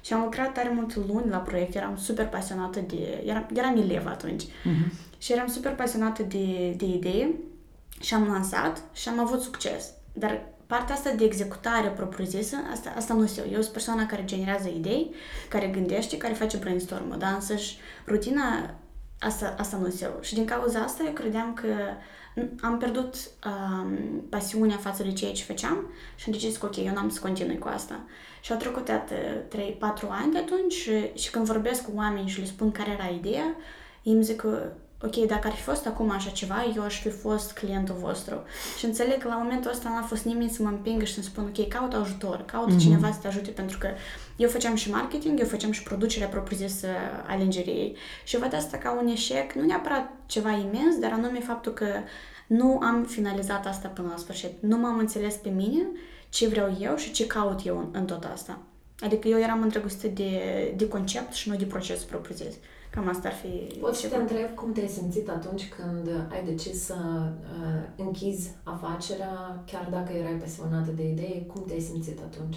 [0.00, 3.22] Și am lucrat tare multe luni la proiect, eram super pasionată de...
[3.26, 4.42] Eram, eram elev atunci.
[4.42, 4.92] Uh-huh.
[5.18, 7.34] Și eram super pasionată de, de idee
[8.00, 9.90] și am lansat și am avut succes.
[10.12, 13.52] Dar partea asta de executare propriu-zisă, asta, asta nu sunt eu.
[13.52, 15.14] Eu sunt persoana care generează idei,
[15.48, 18.74] care gândește, care face brainstorm dar însăși rutina
[19.22, 20.18] asta, asta nu sunt eu.
[20.20, 21.66] Și din cauza asta eu credeam că
[22.60, 23.14] am pierdut
[23.46, 27.20] um, pasiunea față de ceea ce făceam și am decis că ok, eu n-am să
[27.20, 28.00] continui cu asta.
[28.40, 28.92] Și au trecut 3-4
[30.08, 33.56] ani de atunci și, și când vorbesc cu oameni și le spun care era ideea,
[34.02, 37.10] ei îmi zic că ok, dacă ar fi fost acum așa ceva, eu aș fi
[37.10, 38.42] fost clientul vostru.
[38.78, 41.46] Și înțeleg că la momentul ăsta n-a fost nimeni să mă împingă și să-mi spună,
[41.46, 42.78] ok, caut ajutor, caut mm-hmm.
[42.78, 43.88] cineva să te ajute, pentru că
[44.36, 46.88] eu făceam și marketing, eu făceam și producerea propriu-zisă
[47.26, 47.96] a lingeriei.
[48.24, 51.86] Și văd asta ca un eșec, nu neapărat ceva imens, dar anume faptul că
[52.46, 54.52] nu am finalizat asta până la sfârșit.
[54.60, 55.86] Nu m-am înțeles pe mine
[56.28, 58.58] ce vreau eu și ce caut eu în, în tot asta.
[59.00, 60.32] Adică eu eram îndrăgostită de,
[60.76, 62.54] de concept și nu de proces propriu-zis.
[62.94, 63.78] Cam asta ar fi...
[63.78, 69.62] Pot să te întreb cum te-ai simțit atunci când ai decis să uh, închizi afacerea,
[69.66, 72.56] chiar dacă erai pasionată de idei, cum te-ai simțit atunci?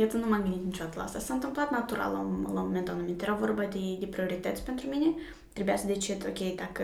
[0.00, 1.18] Iată, nu m-am gândit niciodată la asta.
[1.18, 3.22] S-a întâmplat natural la un, la un moment anumit.
[3.22, 5.14] Era vorba de, de priorități pentru mine.
[5.52, 6.82] Trebuia să decid, ok, dacă...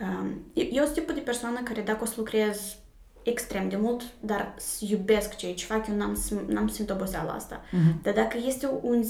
[0.00, 2.76] Um, eu, eu sunt tipul de persoană care dacă o să lucrez
[3.22, 7.60] extrem de mult, dar iubesc ceea ce fac, eu n-am, n-am simt oboseala asta.
[7.60, 8.02] Uh-huh.
[8.02, 9.04] Dar dacă este un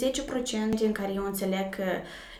[0.80, 1.84] 10% în care eu înțeleg că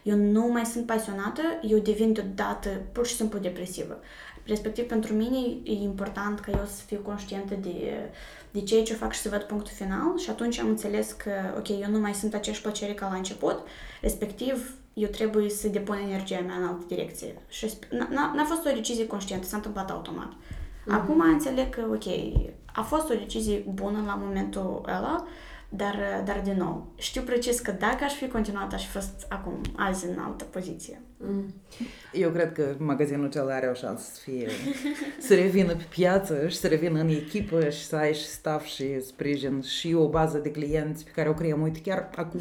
[0.03, 4.01] eu nu mai sunt pasionată, eu devin deodată pur și simplu depresivă.
[4.47, 7.93] Respectiv, pentru mine e important ca eu să fiu conștientă de,
[8.51, 11.69] de ceea ce fac și să văd punctul final și atunci am înțeles că, ok,
[11.69, 13.59] eu nu mai simt aceeași plăcere ca la început,
[14.01, 17.35] respectiv, eu trebuie să depun energia mea în altă direcție.
[17.49, 20.33] Și n-a, n-a fost o decizie conștientă, s-a întâmplat automat.
[20.83, 20.93] Mm-hmm.
[20.93, 22.05] Acum înțeleg că, ok,
[22.75, 25.25] a fost o decizie bună la momentul ăla,
[25.69, 29.61] dar, dar din nou, știu precis că dacă aș fi continuat, aș fi fost acum,
[29.77, 31.01] azi, în altă poziție.
[31.25, 31.55] Mm.
[32.13, 34.49] Eu cred că magazinul cel are o șansă să fie,
[35.27, 39.01] să revină pe piață și să revină în echipă și să ai și staff și
[39.01, 42.41] sprijin și o bază de clienți pe care o creăm, uite, chiar acum.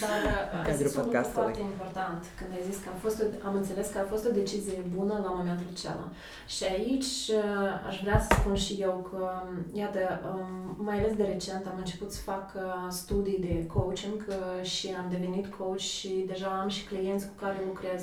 [0.00, 3.54] Dar ai zis un lucru foarte important când ai zis că a fost o, am
[3.54, 6.08] înțeles că a fost o decizie bună la momentul acela.
[6.46, 9.30] Și aici uh, aș vrea să spun și eu că,
[9.72, 14.66] iată, um, mai ales de recent am început să fac uh, studii de coaching uh,
[14.66, 18.02] și am devenit coach și deja am și clienți cu care lucrez.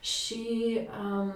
[0.00, 1.32] Și um,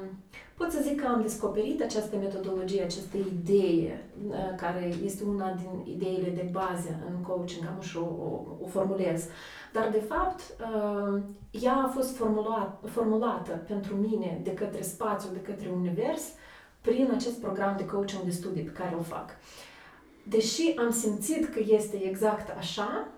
[0.56, 5.94] pot să zic că am descoperit această metodologie, această idee, uh, care este una din
[5.94, 9.24] ideile de bază în coaching, am și o, o, o formulez.
[9.72, 15.40] Dar, de fapt, uh, ea a fost formulat, formulată pentru mine de către spațiu, de
[15.40, 16.22] către univers,
[16.80, 19.30] prin acest program de coaching de studii pe care o fac.
[20.28, 23.08] Deși am simțit că este exact așa,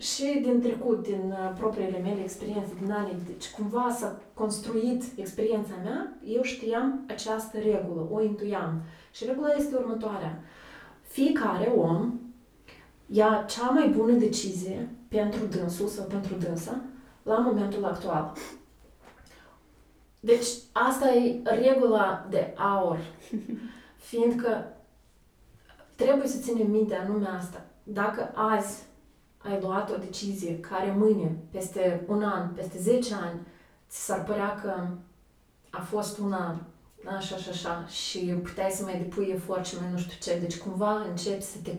[0.00, 5.74] și din trecut, din uh, propriile mele experiențe, din anii, deci cumva s-a construit experiența
[5.82, 8.82] mea, eu știam această regulă, o intuiam.
[9.12, 10.42] Și regula este următoarea.
[11.02, 12.20] Fiecare om
[13.06, 16.80] ia cea mai bună decizie pentru dânsul sau pentru dânsa
[17.22, 18.32] la momentul actual.
[20.20, 22.98] Deci asta e regula de aur,
[24.10, 24.76] fiindcă
[25.94, 27.64] trebuie să ținem minte anume asta.
[27.82, 28.88] Dacă azi
[29.42, 33.40] ai luat o decizie care mâine, peste un an, peste 10 ani,
[33.88, 34.86] ți s-ar părea că
[35.70, 36.60] a fost una
[37.04, 40.38] așa și așa și puteai să mai depui efort și mai nu știu ce.
[40.38, 41.70] Deci cumva începi să te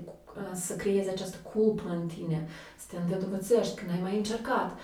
[0.54, 2.48] să creezi această culpă în tine,
[2.78, 4.78] să te îndăduvățești când ai mai încercat.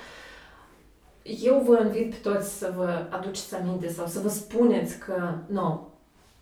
[1.21, 5.89] Eu vă invit pe toți să vă aduceți aminte sau să vă spuneți că nu,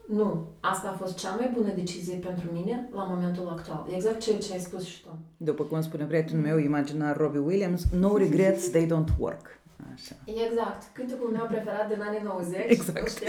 [0.08, 3.86] nu, asta a fost cea mai bună decizie pentru mine la momentul actual.
[3.96, 5.18] Exact ceea ce ai spus și tu.
[5.38, 9.60] După cum spune prietenul meu imaginar Robbie Williams, no regrets, they don't work.
[9.94, 10.16] Așa.
[10.26, 10.82] Exact.
[10.94, 12.60] Cântecul meu preferat din anii 90.
[12.68, 13.20] Exact.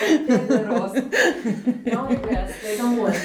[0.46, 0.94] de rost.
[1.94, 3.20] no regrets, they don't work.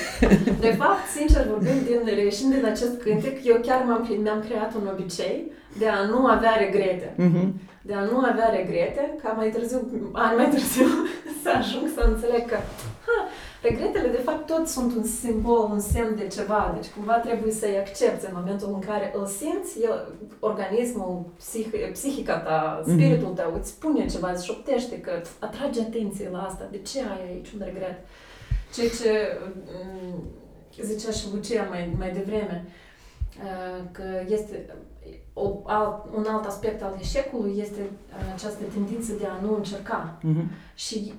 [0.60, 4.88] De fapt, sincer vorbind, din, reieșind din acest cântec, eu chiar m-am, mi-am creat un
[4.94, 7.16] obicei de a nu avea regrete.
[7.18, 7.48] Mm-hmm.
[7.82, 10.86] De a nu avea regrete, ca mai târziu, ani mai târziu,
[11.44, 12.58] să ajung să înțeleg că
[13.06, 13.18] ha,
[13.62, 17.78] regretele de fapt tot sunt un simbol, un semn de ceva, deci cumva trebuie să-i
[17.78, 22.92] accepti în momentul în care îl simți, el, organismul, psih, psihica ta, mhm.
[22.92, 27.30] spiritul tău îți spune ceva, îți șoptește că atrage atenție la asta, de ce ai
[27.30, 27.96] aici un regret?
[28.74, 29.38] Ceea ce
[29.84, 30.24] mm,
[30.82, 32.66] zicea și Lucia mai, mai devreme,
[33.44, 34.76] uh, că este
[35.34, 40.18] o, alt, un alt aspect al eșecului este uh, această tendință de a nu încerca.
[40.18, 40.74] Mm-hmm.
[40.74, 41.14] Și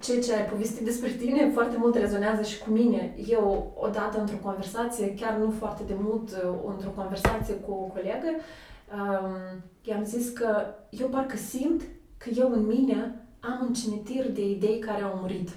[0.00, 3.14] ceea ce ai povestit despre tine foarte mult rezonează și cu mine.
[3.28, 8.30] Eu, odată într-o conversație, chiar nu foarte de mult, uh, într-o conversație cu o colegă,
[8.36, 11.82] um, i-am zis că eu parcă simt
[12.16, 15.50] că eu în mine am un cimitir de idei care au murit.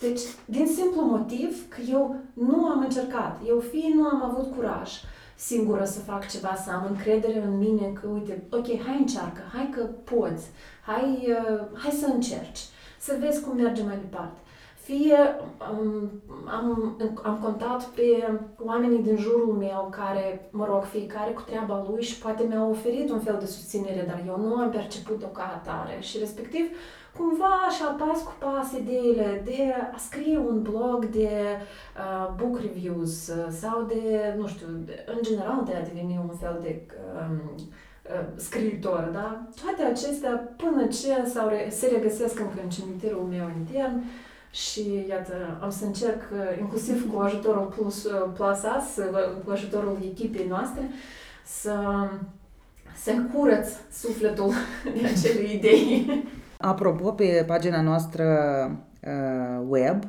[0.00, 3.40] Deci, din simplu motiv că eu nu am încercat.
[3.48, 4.90] Eu fie nu am avut curaj,
[5.36, 9.68] singură să fac ceva, să am încredere în mine că, uite, ok, hai încearcă, hai
[9.74, 10.46] că poți,
[10.86, 12.60] hai, uh, hai să încerci,
[12.98, 14.40] să vezi cum merge mai departe.
[14.86, 15.16] Fie
[15.72, 16.10] um,
[16.46, 22.02] am, am contat pe oamenii din jurul meu care, mă rog, fiecare cu treaba lui
[22.02, 26.00] și poate mi-au oferit un fel de susținere, dar eu nu am perceput-o ca atare
[26.00, 26.64] și respectiv
[27.16, 31.30] cumva așa pas cu pas ideile de a scrie un blog de
[31.96, 36.36] uh, book reviews uh, sau de, nu știu, de, în general de a deveni un
[36.36, 36.80] fel de
[37.20, 39.48] um, uh, scriitor, da?
[39.62, 44.04] Toate acestea până ce sau re, se regăsesc încă în cimitirul meu intern
[44.50, 49.50] și iată, am să încerc uh, inclusiv cu ajutorul Plus, uh, Plus As, uh, cu
[49.50, 50.90] ajutorul echipei noastre,
[51.44, 51.74] să
[52.96, 54.52] să curăț sufletul
[54.94, 56.24] de acele idei.
[56.58, 58.24] Apropo, pe pagina noastră
[59.02, 60.02] uh, web,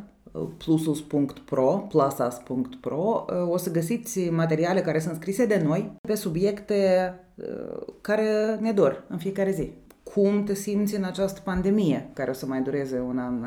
[0.57, 7.93] plusus.pro, plusas.pro, uh, o să găsiți materiale care sunt scrise de noi pe subiecte uh,
[8.01, 9.71] care ne dor în fiecare zi.
[10.03, 13.45] Cum te simți în această pandemie, care o să mai dureze un an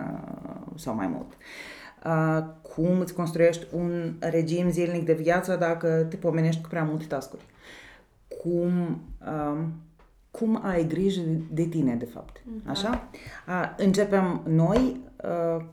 [0.74, 1.36] sau mai mult?
[2.74, 7.42] Cum îți construiești un regim zilnic de viață dacă te pomenești cu prea multe tascuri?
[8.42, 9.00] Cum
[10.30, 12.42] cum ai grijă de tine, de fapt.
[12.44, 12.70] Mhm.
[12.70, 13.08] Așa?
[13.46, 15.09] A, începem noi Uh,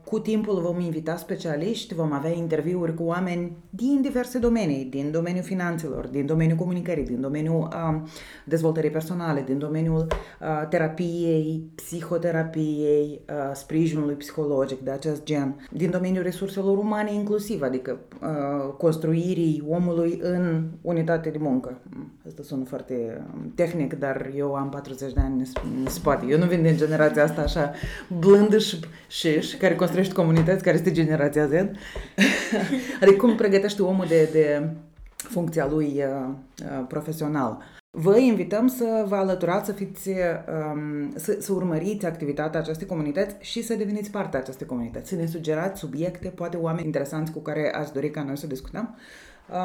[0.04, 5.44] cu timpul vom invita specialiști, vom avea interviuri cu oameni din diverse domenii, din domeniul
[5.44, 8.08] finanțelor, din domeniul comunicării, din domeniul uh,
[8.44, 10.06] dezvoltării personale, din domeniul
[10.40, 17.98] uh, terapiei, psihoterapiei, uh, sprijinului psihologic de acest gen, din domeniul resurselor umane inclusiv, adică
[18.22, 21.80] uh, construirii omului în unitate de muncă.
[22.26, 26.26] Asta sună foarte um, tehnic, dar eu am 40 de ani în spate.
[26.28, 27.72] Eu nu vin din generația asta așa
[28.18, 31.52] blândă și, și și care construiește comunități, care este generația Z.
[33.00, 34.68] adică cum pregătești omul de, de
[35.16, 36.28] funcția lui uh,
[36.62, 37.62] uh, profesională.
[37.90, 43.62] Vă invităm să vă alăturați, să, fiți, um, să, să urmăriți activitatea acestei comunități și
[43.62, 45.08] să deveniți parte a acestei comunități.
[45.08, 48.96] Să ne sugerați subiecte, poate oameni interesanți cu care ați dori ca noi să discutăm,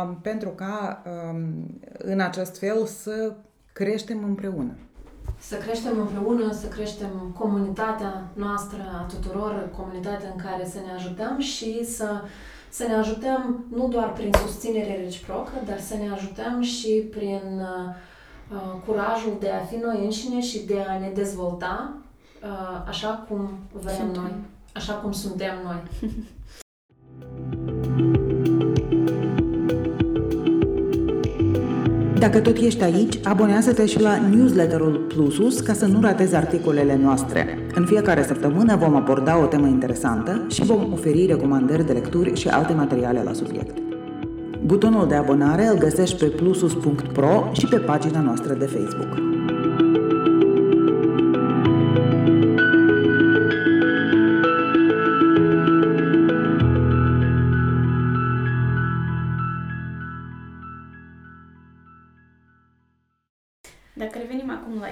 [0.03, 3.36] um, pentru ca um, în acest fel să
[3.73, 4.75] creștem împreună
[5.39, 11.39] să creștem împreună, să creștem comunitatea noastră a tuturor, comunitatea în care să ne ajutăm
[11.39, 12.21] și să,
[12.69, 17.95] să ne ajutăm nu doar prin susținere reciprocă, dar să ne ajutăm și prin uh,
[18.51, 21.93] uh, curajul de a fi noi înșine și de a ne dezvolta
[22.43, 24.21] uh, așa cum vrem suntem.
[24.21, 24.32] noi,
[24.74, 25.82] așa cum suntem noi.
[32.24, 37.57] Dacă tot ești aici, abonează-te și la newsletterul Plusus ca să nu ratezi articolele noastre.
[37.76, 42.47] În fiecare săptămână vom aborda o temă interesantă și vom oferi recomandări de lecturi și
[42.47, 43.78] alte materiale la subiect.
[44.65, 49.32] Butonul de abonare îl găsești pe plusus.pro și pe pagina noastră de Facebook.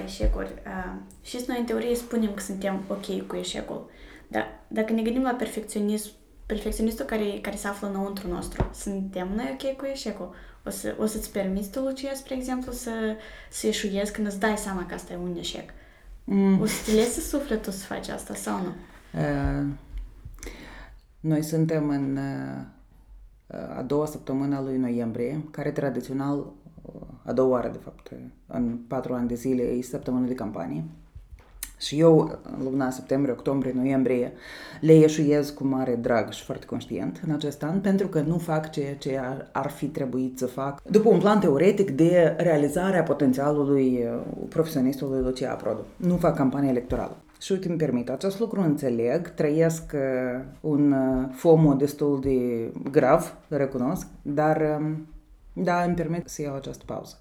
[0.06, 3.90] Eșecuri, uh, și noi în teorie spunem că suntem ok cu eșecul,
[4.28, 6.12] Dar dacă ne gândim la perfecționism,
[6.46, 10.34] perfecționistul care, care se află înăuntru nostru, suntem noi ok cu eșecul?
[10.66, 12.92] O, să, o să-ți permiți tu, Lucia, spre exemplu, să,
[13.50, 15.70] să eșuiezi când îți dai seama că asta e un eșec?
[16.24, 16.62] Mm.
[16.62, 18.74] O să te lese sufletul să faci asta sau nu?
[19.20, 19.68] Uh,
[21.20, 26.54] noi suntem în uh, a doua săptămână a lui noiembrie, care tradițional, uh,
[27.26, 28.12] a doua oară de fapt,
[28.48, 30.84] în patru ani de zile, e săptămână de campanie.
[31.82, 34.32] Și eu, în luna septembrie, octombrie, noiembrie,
[34.80, 38.70] le ieșuiez cu mare drag și foarte conștient în acest an, pentru că nu fac
[38.70, 44.06] ceea ce ar, ar fi trebuit să fac după un plan teoretic de realizarea potențialului
[44.06, 45.86] uh, profesionistului Lucia Produ.
[45.96, 47.18] Nu fac campanie electorală.
[47.40, 53.38] Și uite, îmi permit acest lucru, înțeleg, trăiesc uh, un uh, FOMO destul de grav,
[53.48, 55.08] recunosc, dar um,
[55.54, 57.20] da, îmi permit să iau această pauză.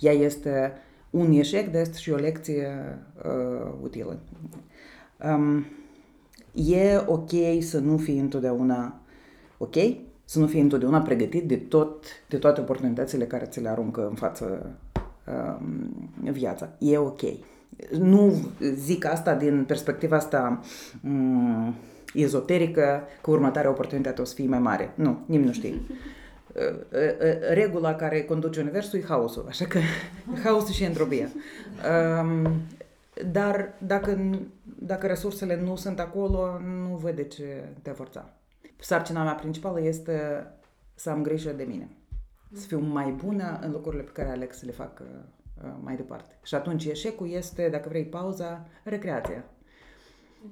[0.00, 0.72] Ea este
[1.10, 4.18] un eșec, dar este și o lecție uh, utilă.
[5.24, 5.66] Um,
[6.52, 9.00] e ok să nu fii întotdeauna
[9.58, 9.74] ok,
[10.24, 14.14] să nu fii întotdeauna pregătit de, tot, de toate oportunitățile care ți le aruncă în
[14.14, 14.76] față
[15.26, 16.68] um, viața.
[16.78, 17.20] E ok.
[17.98, 18.32] Nu
[18.74, 20.60] zic asta din perspectiva asta
[21.04, 21.74] um,
[22.14, 24.92] ezoterică, că următoarea oportunitate o să fie mai mare.
[24.94, 25.74] Nu, nimeni nu știe.
[27.50, 29.78] regula care conduce universul e haosul, așa că
[30.44, 31.28] haosul și entropia.
[33.32, 38.32] Dar dacă, dacă resursele nu sunt acolo, nu văd de ce te forța.
[38.78, 40.46] Sarcina mea principală este
[40.94, 41.88] să am grijă de mine.
[42.52, 45.02] Să fiu mai bună în lucrurile pe care aleg să le fac
[45.82, 46.38] mai departe.
[46.42, 49.44] Și atunci eșecul este, dacă vrei, pauza, recreația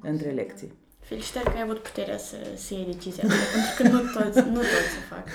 [0.01, 0.73] între lecții.
[0.99, 4.59] Felicitări că ai avut puterea să, să iei decizia asta, pentru că nu toți, nu
[4.59, 5.29] toți o fac.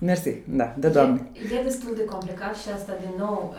[0.00, 1.30] Mersi, da, de doamne.
[1.32, 3.54] E, e destul de complicat și asta din nou,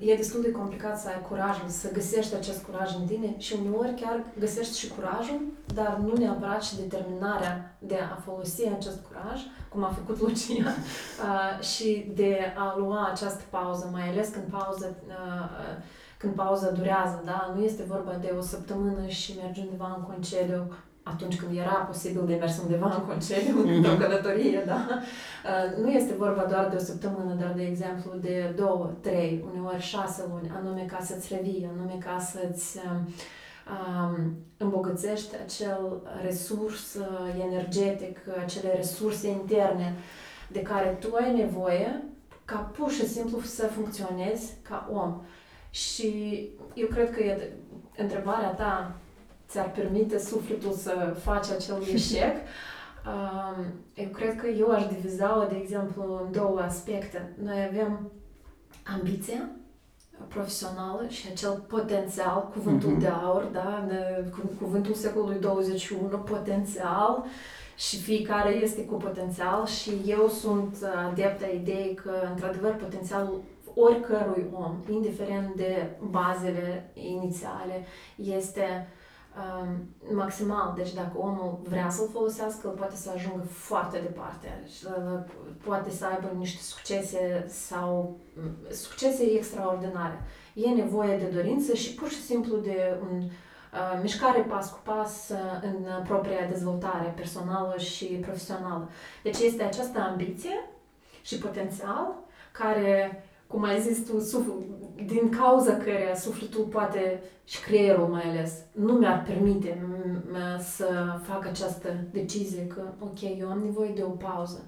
[0.00, 3.56] uh, e destul de complicat să ai curajul, să găsești acest curaj în tine și
[3.64, 5.40] uneori chiar găsești și curajul,
[5.74, 10.64] dar nu neapărat și determinarea de a folosi acest curaj, cum a făcut Lucia,
[11.26, 15.82] uh, și de a lua această pauză, mai ales când pauză uh,
[16.22, 17.52] când pauza durează, da?
[17.54, 22.26] Nu este vorba de o săptămână și mergi undeva în concediu atunci când era posibil
[22.26, 23.76] de mers undeva în concediu, mm-hmm.
[23.76, 24.88] într-o călătorie, da?
[24.90, 29.82] Uh, nu este vorba doar de o săptămână, dar de exemplu de două, trei, uneori
[29.82, 33.08] șase luni, anume ca să-ți revii, anume ca să-ți um,
[33.66, 39.94] um îmbogățești acel resurs uh, energetic, acele resurse interne
[40.48, 42.02] de care tu ai nevoie
[42.44, 45.22] ca pur și simplu să funcționezi ca om.
[45.70, 46.40] Și
[46.74, 47.52] eu cred că e
[47.96, 48.96] întrebarea ta
[49.52, 52.36] ți-ar permite sufletul să faci acel eșec.
[53.94, 57.34] Eu cred că eu aș diviza-o, de exemplu, în două aspecte.
[57.42, 58.10] Noi avem
[58.94, 59.50] ambiția
[60.28, 63.00] profesională și acel potențial, cuvântul mm-hmm.
[63.00, 63.88] de aur, da?
[64.58, 67.24] cuvântul secolului 21, potențial
[67.76, 70.76] și fiecare este cu potențial și eu sunt
[71.08, 73.42] adeptă a ideii că, într-adevăr, potențialul
[73.74, 77.86] oricărui om, indiferent de bazele inițiale,
[78.16, 79.01] este uh,
[80.14, 80.74] maximal.
[80.76, 84.86] Deci dacă omul vrea să-l folosească, poate să ajungă foarte departe și
[85.64, 88.18] poate să aibă niște succese sau
[88.70, 90.24] succese extraordinare.
[90.54, 95.28] E nevoie de dorință și pur și simplu de un uh, mișcare pas cu pas
[95.28, 98.90] uh, în propria dezvoltare personală și profesională.
[99.22, 100.70] Deci este această ambiție
[101.22, 102.14] și potențial
[102.52, 104.44] care cum ai zis tu,
[105.06, 109.86] din cauza care sufletul poate și creierul mai ales nu mi-ar permite
[110.58, 114.60] să fac această decizie că, ok, eu am nevoie de o pauză.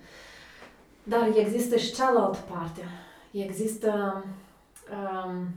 [1.02, 2.80] Dar există și cealaltă parte.
[3.30, 4.22] Există
[4.92, 5.48] um,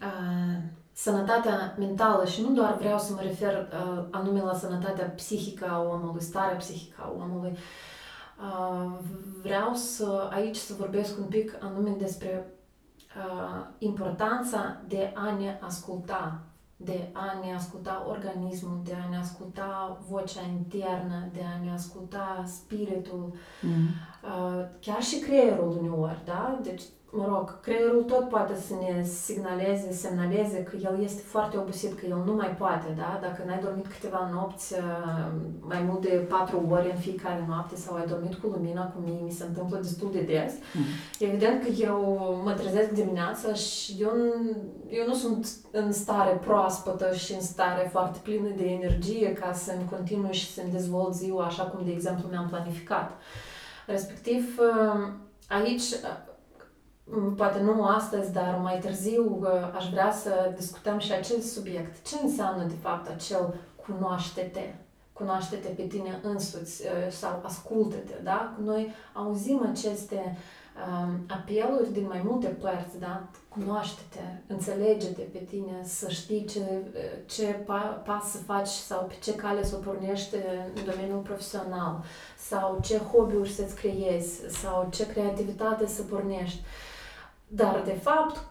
[0.00, 0.56] uh,
[0.92, 5.82] sănătatea mentală și nu doar vreau să mă refer uh, anume la sănătatea psihică a
[5.82, 7.58] omului, starea psihică a omului, uh,
[9.42, 12.52] vreau să aici să vorbesc un pic anume despre
[13.16, 16.40] uh, importanța de a ne asculta,
[16.76, 22.42] de a ne asculta organismul, de a ne asculta vocea internă, de a ne asculta
[22.46, 24.24] spiritul, mm-hmm.
[24.24, 26.58] uh, chiar și creierul uneori, da?
[26.62, 26.82] Deci
[27.12, 32.06] mă rog, creierul tot poate să ne signaleze, semnaleze că el este foarte obosit, că
[32.06, 33.18] el nu mai poate, da?
[33.22, 37.94] Dacă n-ai dormit câteva nopți, uh, mai mult de patru ore în fiecare noapte sau
[37.96, 41.18] ai dormit cu lumina, cum mie mi se întâmplă destul de des, mm-hmm.
[41.18, 42.00] evident că eu
[42.44, 44.12] mă trezesc dimineața și eu,
[44.88, 49.88] eu nu sunt în stare proaspătă și în stare foarte plină de energie ca să-mi
[49.90, 53.10] continui și să-mi dezvolt ziua așa cum, de exemplu, mi-am planificat.
[53.86, 55.08] Respectiv, uh,
[55.48, 56.29] aici Mm,
[57.36, 59.42] poate nu astăzi, dar mai târziu
[59.76, 62.08] aș vrea să discutăm și acest subiect.
[62.08, 63.54] Ce înseamnă, de fapt, acel
[63.86, 64.74] cunoaște-te,
[65.12, 68.56] cunoaște-te pe tine însuți uh, sau ascultă-te, da?
[68.64, 70.36] Noi auzim aceste
[70.88, 73.22] um, apeluri din mai multe părți, da?
[73.48, 76.60] Cunoaște-te, înțelege-te pe tine, să știi ce,
[77.26, 77.44] ce
[78.04, 80.34] pas să faci sau pe ce cale să o pornești
[80.74, 82.04] în domeniul profesional
[82.38, 86.62] sau ce hobby-uri să-ți creezi sau ce creativitate să pornești.
[87.52, 88.44] Dar, de fapt,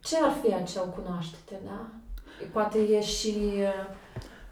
[0.00, 1.90] ce ar fi acel cunoaște-te, da?
[2.52, 3.34] Poate e și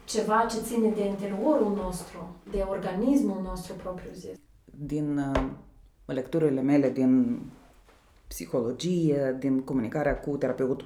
[0.03, 4.37] ceva ce ține de interiorul nostru, de organismul nostru propriu zis.
[4.65, 5.43] Din uh,
[6.05, 7.41] lecturile mele din
[8.27, 10.85] psihologie, din comunicarea cu terapeut,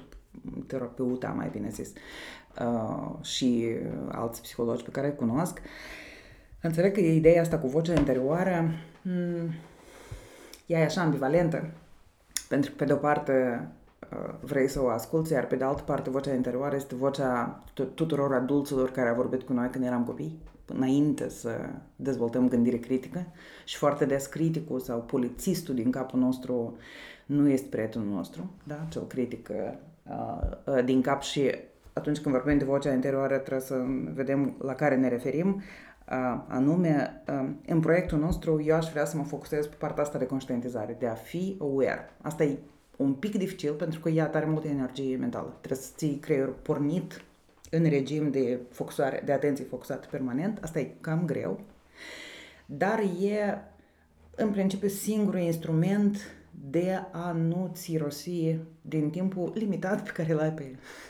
[0.66, 1.92] terapeuta, mai bine zis,
[2.60, 3.66] uh, și
[4.08, 5.60] alți psihologi pe care îi cunosc,
[6.62, 8.70] înțeleg că ideea asta cu vocea interioară,
[9.02, 9.54] hmm,
[10.66, 11.70] ea e așa ambivalentă,
[12.50, 13.68] pentru că, pe de o parte,
[14.12, 17.62] uh, vrei să o asculți, iar pe de altă parte, vocea interioară este vocea
[17.94, 21.50] tuturor adulților care au vorbit cu noi când eram copii, înainte să
[21.96, 23.26] dezvoltăm gândire critică.
[23.64, 26.76] Și foarte des criticul sau polițistul din capul nostru
[27.26, 28.86] nu este prietenul nostru, da?
[28.88, 30.16] cel critic uh,
[30.64, 31.22] uh, din cap.
[31.22, 31.54] Și
[31.92, 33.84] atunci când vorbim de vocea interioară trebuie să
[34.14, 35.62] vedem la care ne referim, uh,
[36.48, 40.26] anume, uh, în proiectul nostru eu aș vrea să mă focusez pe partea asta de
[40.26, 42.10] conștientizare, de a fi aware.
[42.22, 42.58] Asta e
[42.96, 45.56] un pic dificil pentru că ea are multă energie mentală.
[45.58, 47.22] Trebuie să ții creierul pornit
[47.70, 50.58] în regim de focusare, de atenție focusată permanent.
[50.62, 51.60] Asta e cam greu.
[52.66, 53.58] Dar e
[54.34, 56.18] în principiu singurul instrument
[56.70, 60.78] de a nu ți rosi din timpul limitat pe care l-ai pe, pe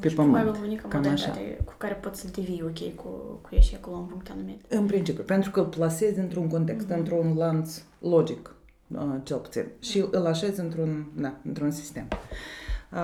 [0.00, 0.32] Pe pământ.
[0.32, 1.38] Mai unica Cam așa.
[1.64, 3.08] cu care poți să devii ok cu,
[3.42, 4.60] cu eșecul la un punct anumit.
[4.68, 6.96] În principiu, pentru că îl plasezi într-un context, mm-hmm.
[6.96, 8.54] într-un lanț logic,
[8.86, 12.08] uh, cel puțin, și îl așezi într-un, da, într-un sistem.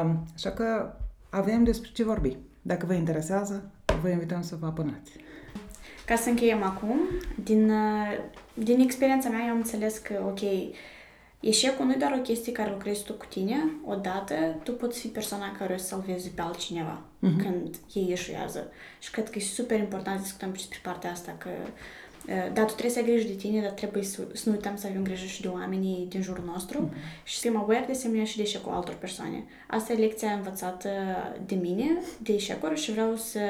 [0.03, 0.93] Um, așa că
[1.31, 2.37] avem despre ce vorbi.
[2.63, 3.71] Dacă vă interesează,
[4.03, 5.13] vă invităm să vă abonați.
[6.07, 6.99] Ca să încheiem acum,
[7.43, 8.19] din, uh,
[8.55, 10.41] din experiența mea, eu am înțeles că, ok,
[11.47, 15.09] Eșecul nu e doar o chestie care lucrezi tu cu tine, odată, tu poți fi
[15.09, 17.43] persoana care o să salvezi pe altcineva uh-huh.
[17.43, 18.71] când ei ieșuiază.
[19.01, 21.49] Și cred că e super important să discutăm despre partea asta, că
[22.53, 24.87] da, tu trebuie să ai grijă de tine, dar trebuie să, să nu uităm să
[24.87, 27.25] avem grijă și de oamenii din jurul nostru uh-huh.
[27.25, 29.45] și să fim aware de asemenea și de eșecul altor persoane.
[29.69, 30.89] Asta e lecția învățată
[31.47, 31.87] de mine,
[32.19, 33.41] de eșecuri și vreau să,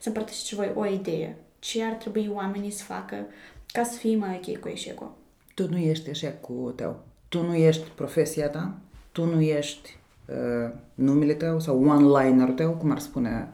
[0.00, 1.36] să împărtășiți și voi o idee.
[1.58, 3.26] Ce ar trebui oamenii să facă
[3.72, 5.14] ca să fie mai ok cu eșecul?
[5.54, 8.74] Tu nu ești eșecul tău tu nu ești profesia ta,
[9.12, 13.48] tu nu ești uh, numele tău sau one-liner tău, cum ar spune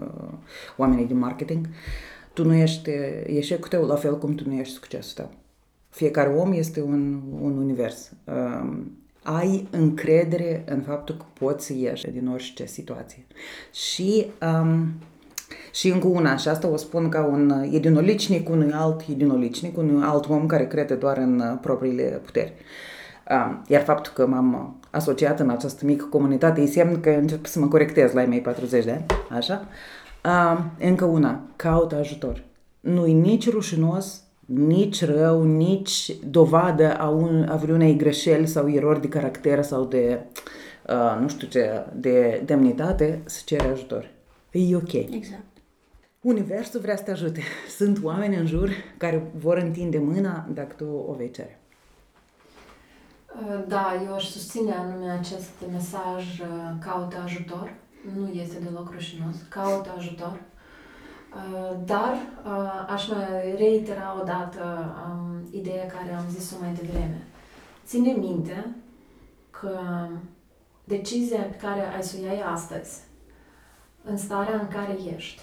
[0.00, 0.32] uh,
[0.76, 1.68] oamenii din marketing,
[2.32, 2.90] tu nu ești
[3.26, 5.30] eșecul tău la fel cum tu nu ești succesul tău.
[5.88, 8.12] Fiecare om este un, un univers.
[8.24, 8.76] Uh,
[9.22, 13.26] ai încredere în faptul că poți să ieși din orice situație.
[13.72, 14.26] Și
[14.62, 14.92] um,
[15.72, 20.28] și încă una, și asta o spun ca un edinolicnic unui alt edinolicnic, unui alt
[20.28, 22.52] om care crede doar în uh, propriile puteri.
[22.56, 22.92] Uh,
[23.66, 28.12] iar faptul că m-am asociat în această mică comunitate înseamnă că încep să mă corectez
[28.12, 29.68] la mei 40 de ani, așa.
[30.78, 32.42] Încă una, caut ajutor.
[32.80, 39.08] Nu-i nici rușinos, nici rău, nici dovadă a, un, a vreunei greșeli sau erori de
[39.08, 40.20] caracter sau de,
[40.88, 44.10] uh, nu știu ce, de demnitate, să cere ajutor.
[44.50, 44.92] E ok.
[44.92, 45.42] Exact.
[46.20, 47.40] Universul vrea să te ajute.
[47.76, 51.58] Sunt oameni în jur care vor întinde mâna dacă tu o vei cere.
[53.42, 56.46] Uh, da, eu aș susține anume acest mesaj uh,
[56.80, 57.74] caută ajutor.
[58.16, 59.34] Nu este deloc rușinos.
[59.48, 60.40] Caută ajutor.
[61.34, 62.16] Uh, dar
[62.88, 67.22] aș mai reitera o dată um, ideea care am zis-o mai devreme.
[67.86, 68.74] Ține minte
[69.50, 69.78] că
[70.84, 73.00] decizia pe care ai să o iei astăzi,
[74.04, 75.42] în starea în care ești,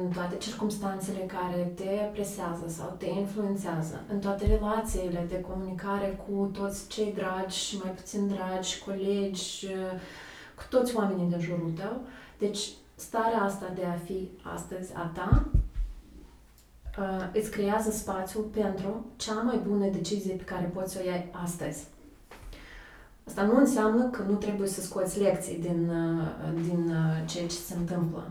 [0.00, 6.50] în toate circumstanțele care te presează sau te influențează, în toate relațiile de comunicare cu
[6.52, 9.66] toți cei dragi și mai puțin dragi, colegi,
[10.54, 12.00] cu toți oamenii din jurul tău.
[12.38, 15.44] Deci, starea asta de a fi astăzi a ta
[16.98, 21.30] uh, îți creează spațiu pentru cea mai bună decizie pe care poți să o iei
[21.44, 21.86] astăzi.
[23.26, 27.54] Asta nu înseamnă că nu trebuie să scoți lecții din, uh, din uh, ceea ce
[27.54, 28.30] se întâmplă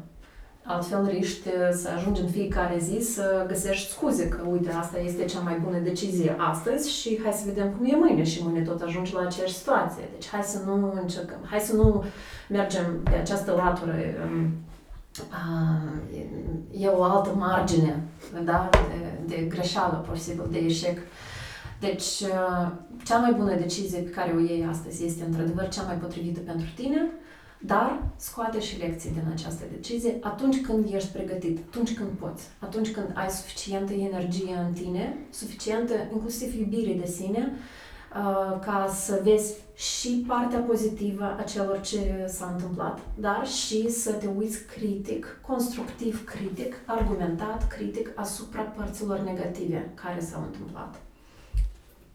[0.63, 5.39] Altfel riști să ajungi în fiecare zi să găsești scuze că, uite, asta este cea
[5.39, 9.13] mai bună decizie astăzi și hai să vedem cum e mâine și mâine tot ajungi
[9.13, 10.03] la aceeași situație.
[10.11, 12.03] Deci hai să nu încercăm, hai să nu
[12.49, 13.95] mergem pe această latură.
[16.71, 18.03] E o altă margine,
[18.43, 20.97] da, de, de greșeală posibil, de eșec.
[21.79, 22.23] Deci,
[23.03, 26.67] cea mai bună decizie pe care o iei astăzi este într-adevăr cea mai potrivită pentru
[26.75, 27.11] tine,
[27.65, 32.91] dar scoate și lecții din această decizie atunci când ești pregătit, atunci când poți, atunci
[32.91, 39.53] când ai suficientă energie în tine, suficientă inclusiv iubire de sine, uh, ca să vezi
[39.75, 46.25] și partea pozitivă a celor ce s-a întâmplat, dar și să te uiți critic, constructiv
[46.25, 51.01] critic, argumentat critic asupra părților negative care s-au întâmplat.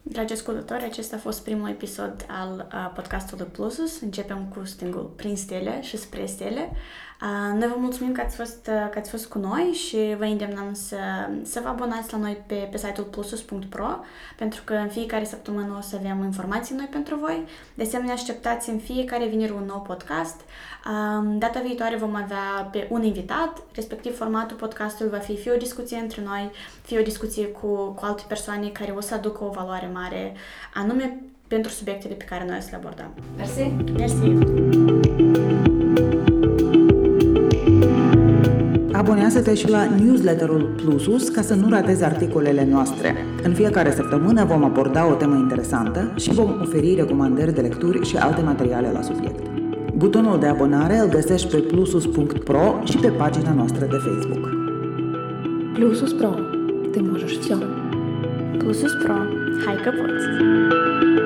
[0.08, 4.00] Dragi ascultători, acesta a fost primul episod al uh, podcastului Plusus.
[4.00, 6.70] Începem cu stingul Prin stele și spre stele.
[7.58, 10.96] Noi vă mulțumim că ați fost, că ați fost cu noi și vă îndemnăm să,
[11.42, 13.88] să vă abonați la noi pe, pe site-ul plusus.pro
[14.36, 17.44] pentru că în fiecare săptămână o să avem informații noi pentru voi.
[17.74, 20.40] De asemenea, așteptați în fiecare vineri un nou podcast.
[21.38, 25.96] Data viitoare vom avea pe un invitat, respectiv formatul podcastului va fi fie o discuție
[25.96, 26.50] între noi,
[26.82, 30.34] fie o discuție cu, cu alte persoane care o să aducă o valoare mare,
[30.74, 33.12] anume pentru subiectele pe care noi o să le abordăm.
[33.36, 33.62] Mersi!
[33.96, 35.25] Mersi!
[38.95, 43.15] Abonează-te și la newsletterul Plusus ca să nu ratezi articolele noastre.
[43.43, 48.17] În fiecare săptămână vom aborda o temă interesantă și vom oferi recomandări de lecturi și
[48.17, 49.39] alte materiale la subiect.
[49.95, 54.49] Butonul de abonare îl găsești pe plusus.pro și pe pagina noastră de Facebook.
[55.73, 56.33] Plusus Pro.
[56.91, 57.57] Ты можешь все.
[58.57, 59.13] Plusus Pro.
[59.65, 61.24] Hai că poți!